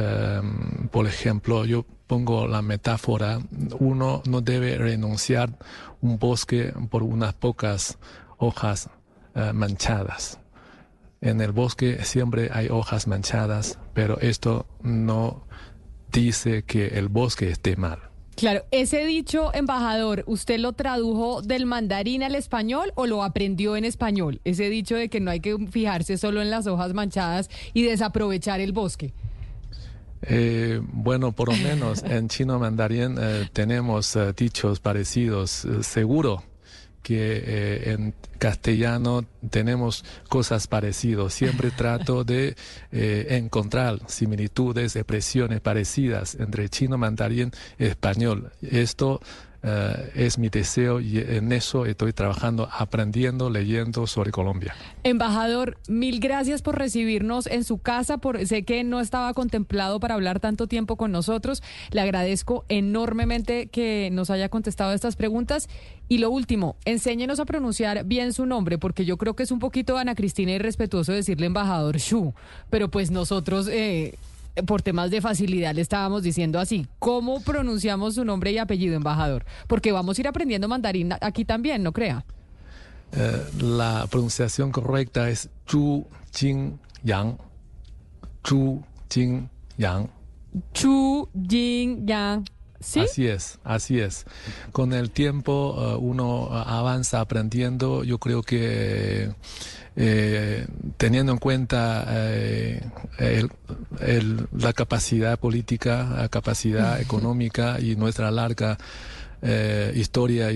por 0.90 1.06
ejemplo, 1.06 1.64
yo 1.64 1.84
pongo 2.06 2.46
la 2.46 2.62
metáfora, 2.62 3.40
uno 3.78 4.22
no 4.26 4.40
debe 4.40 4.78
renunciar 4.78 5.58
un 6.00 6.18
bosque 6.18 6.72
por 6.90 7.02
unas 7.02 7.34
pocas 7.34 7.98
hojas 8.38 8.90
eh, 9.34 9.52
manchadas. 9.52 10.40
En 11.20 11.40
el 11.40 11.52
bosque 11.52 12.04
siempre 12.04 12.50
hay 12.52 12.68
hojas 12.68 13.06
manchadas, 13.06 13.78
pero 13.94 14.18
esto 14.20 14.66
no 14.82 15.44
dice 16.12 16.62
que 16.62 16.88
el 16.88 17.08
bosque 17.08 17.50
esté 17.50 17.76
mal. 17.76 18.10
Claro, 18.36 18.66
ese 18.70 19.06
dicho, 19.06 19.50
embajador, 19.54 20.22
¿usted 20.26 20.58
lo 20.58 20.74
tradujo 20.74 21.40
del 21.40 21.64
mandarín 21.64 22.22
al 22.22 22.34
español 22.34 22.92
o 22.94 23.06
lo 23.06 23.24
aprendió 23.24 23.76
en 23.76 23.86
español? 23.86 24.42
Ese 24.44 24.68
dicho 24.68 24.94
de 24.94 25.08
que 25.08 25.20
no 25.20 25.30
hay 25.30 25.40
que 25.40 25.56
fijarse 25.70 26.18
solo 26.18 26.42
en 26.42 26.50
las 26.50 26.66
hojas 26.66 26.92
manchadas 26.92 27.48
y 27.72 27.82
desaprovechar 27.82 28.60
el 28.60 28.72
bosque. 28.72 29.14
Eh, 30.20 30.82
bueno, 30.82 31.32
por 31.32 31.48
lo 31.48 31.56
menos 31.56 32.02
en 32.02 32.28
chino 32.28 32.58
mandarín 32.58 33.16
eh, 33.18 33.48
tenemos 33.54 34.14
eh, 34.16 34.34
dichos 34.36 34.80
parecidos. 34.80 35.66
seguro 35.80 36.42
que 37.06 37.92
en 37.92 38.14
castellano 38.40 39.24
tenemos 39.48 40.04
cosas 40.28 40.66
parecidas. 40.66 41.32
Siempre 41.34 41.70
trato 41.76 42.24
de 42.24 42.56
encontrar 42.90 44.00
similitudes, 44.08 44.96
expresiones 44.96 45.60
parecidas 45.60 46.34
entre 46.34 46.68
chino 46.68 46.98
mandarín 46.98 47.52
y 47.78 47.84
español. 47.84 48.50
Esto 48.60 49.20
eh, 49.66 50.12
es 50.14 50.38
mi 50.38 50.48
deseo 50.48 51.00
y 51.00 51.18
en 51.18 51.52
eso 51.52 51.86
estoy 51.86 52.12
trabajando, 52.12 52.68
aprendiendo, 52.72 53.50
leyendo 53.50 54.06
sobre 54.06 54.30
Colombia. 54.30 54.74
Embajador, 55.02 55.76
mil 55.88 56.20
gracias 56.20 56.62
por 56.62 56.78
recibirnos 56.78 57.46
en 57.46 57.64
su 57.64 57.78
casa. 57.78 58.18
Por, 58.18 58.46
sé 58.46 58.62
que 58.62 58.84
no 58.84 59.00
estaba 59.00 59.34
contemplado 59.34 59.98
para 59.98 60.14
hablar 60.14 60.38
tanto 60.40 60.66
tiempo 60.66 60.96
con 60.96 61.10
nosotros. 61.10 61.62
Le 61.90 62.00
agradezco 62.00 62.64
enormemente 62.68 63.66
que 63.66 64.08
nos 64.12 64.30
haya 64.30 64.48
contestado 64.48 64.92
estas 64.92 65.16
preguntas. 65.16 65.68
Y 66.08 66.18
lo 66.18 66.30
último, 66.30 66.76
enséñenos 66.84 67.40
a 67.40 67.44
pronunciar 67.44 68.04
bien 68.04 68.32
su 68.32 68.46
nombre, 68.46 68.78
porque 68.78 69.04
yo 69.04 69.16
creo 69.16 69.34
que 69.34 69.42
es 69.42 69.50
un 69.50 69.58
poquito 69.58 69.98
Ana 69.98 70.14
Cristina 70.14 70.52
irrespetuoso 70.52 71.12
decirle 71.12 71.46
embajador 71.46 71.98
Shu, 71.98 72.34
pero 72.70 72.88
pues 72.88 73.10
nosotros... 73.10 73.68
Eh, 73.68 74.14
por 74.64 74.82
temas 74.82 75.10
de 75.10 75.20
facilidad 75.20 75.74
le 75.74 75.82
estábamos 75.82 76.22
diciendo 76.22 76.58
así. 76.58 76.86
¿Cómo 76.98 77.40
pronunciamos 77.40 78.14
su 78.14 78.24
nombre 78.24 78.52
y 78.52 78.58
apellido, 78.58 78.94
embajador? 78.96 79.44
Porque 79.66 79.92
vamos 79.92 80.16
a 80.16 80.20
ir 80.20 80.28
aprendiendo 80.28 80.68
mandarín 80.68 81.12
aquí 81.20 81.44
también, 81.44 81.82
¿no 81.82 81.92
crea? 81.92 82.24
Eh, 83.12 83.44
la 83.60 84.06
pronunciación 84.10 84.72
correcta 84.72 85.28
es 85.30 85.48
Chu 85.66 86.06
Jin 86.34 86.78
Yang. 87.02 87.38
Chu 88.42 88.84
Jin 89.10 89.48
Yang. 89.76 90.10
Chu 90.72 91.28
Jin 91.48 92.06
Yang. 92.06 92.44
¿Sí? 92.78 93.00
Así 93.00 93.26
es, 93.26 93.58
así 93.64 93.98
es. 93.98 94.26
Con 94.70 94.92
el 94.92 95.10
tiempo 95.10 95.74
uh, 95.74 95.98
uno 95.98 96.52
avanza 96.52 97.20
aprendiendo. 97.20 98.04
Yo 98.04 98.18
creo 98.18 98.42
que 98.42 99.32
eh, 99.98 100.66
teniendo 100.98 101.32
en 101.32 101.38
cuenta 101.38 102.04
eh, 102.08 102.82
la 104.52 104.72
capacidad 104.74 105.38
política, 105.38 106.16
la 106.18 106.28
capacidad 106.28 107.00
económica 107.00 107.80
y 107.80 107.96
nuestra 107.96 108.30
larga 108.30 108.76
eh, 109.40 109.92
historia 109.96 110.48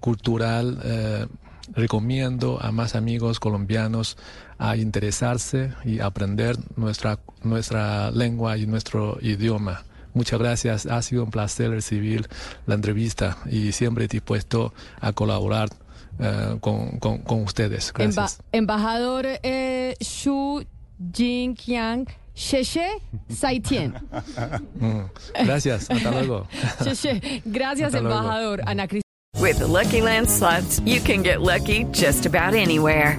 cultural, 0.00 1.28
recomiendo 1.74 2.58
a 2.62 2.72
más 2.72 2.94
amigos 2.94 3.40
colombianos 3.40 4.16
a 4.58 4.76
interesarse 4.76 5.72
y 5.84 6.00
aprender 6.00 6.56
nuestra, 6.76 7.18
nuestra 7.42 8.10
lengua 8.10 8.56
y 8.56 8.66
nuestro 8.66 9.18
idioma. 9.20 9.84
Muchas 10.14 10.38
gracias, 10.38 10.86
ha 10.86 11.02
sido 11.02 11.24
un 11.24 11.30
placer 11.30 11.70
recibir 11.70 12.28
la 12.66 12.76
entrevista 12.76 13.36
y 13.50 13.72
siempre 13.72 14.06
dispuesto 14.06 14.72
a 15.00 15.12
colaborar 15.12 15.70
uh, 16.18 16.58
con, 16.60 16.98
con, 16.98 17.18
con, 17.18 17.42
ustedes. 17.42 17.92
Gracias. 17.92 18.40
Emba 18.52 18.74
embajador 18.74 19.26
eh, 19.42 19.94
Xu 20.00 20.64
Jinqiang. 21.12 22.06
Sheshe 22.36 23.00
Saitien. 23.28 23.94
Mm, 24.80 25.08
gracias, 25.46 25.88
hasta 25.88 26.10
luego. 26.10 26.48
Sheshe. 26.84 27.42
Gracias, 27.44 27.94
hasta 27.94 27.98
embajador. 27.98 28.58
Luego. 28.58 28.70
Ana 28.70 28.88
Cristina. 28.88 29.04
With 29.40 29.58
the 29.58 29.66
Lucky 29.66 30.00
Land 30.00 30.28
slots, 30.28 30.80
you 30.80 31.00
can 31.00 31.22
get 31.22 31.40
lucky 31.40 31.84
just 31.92 32.26
about 32.26 32.54
anywhere. 32.54 33.18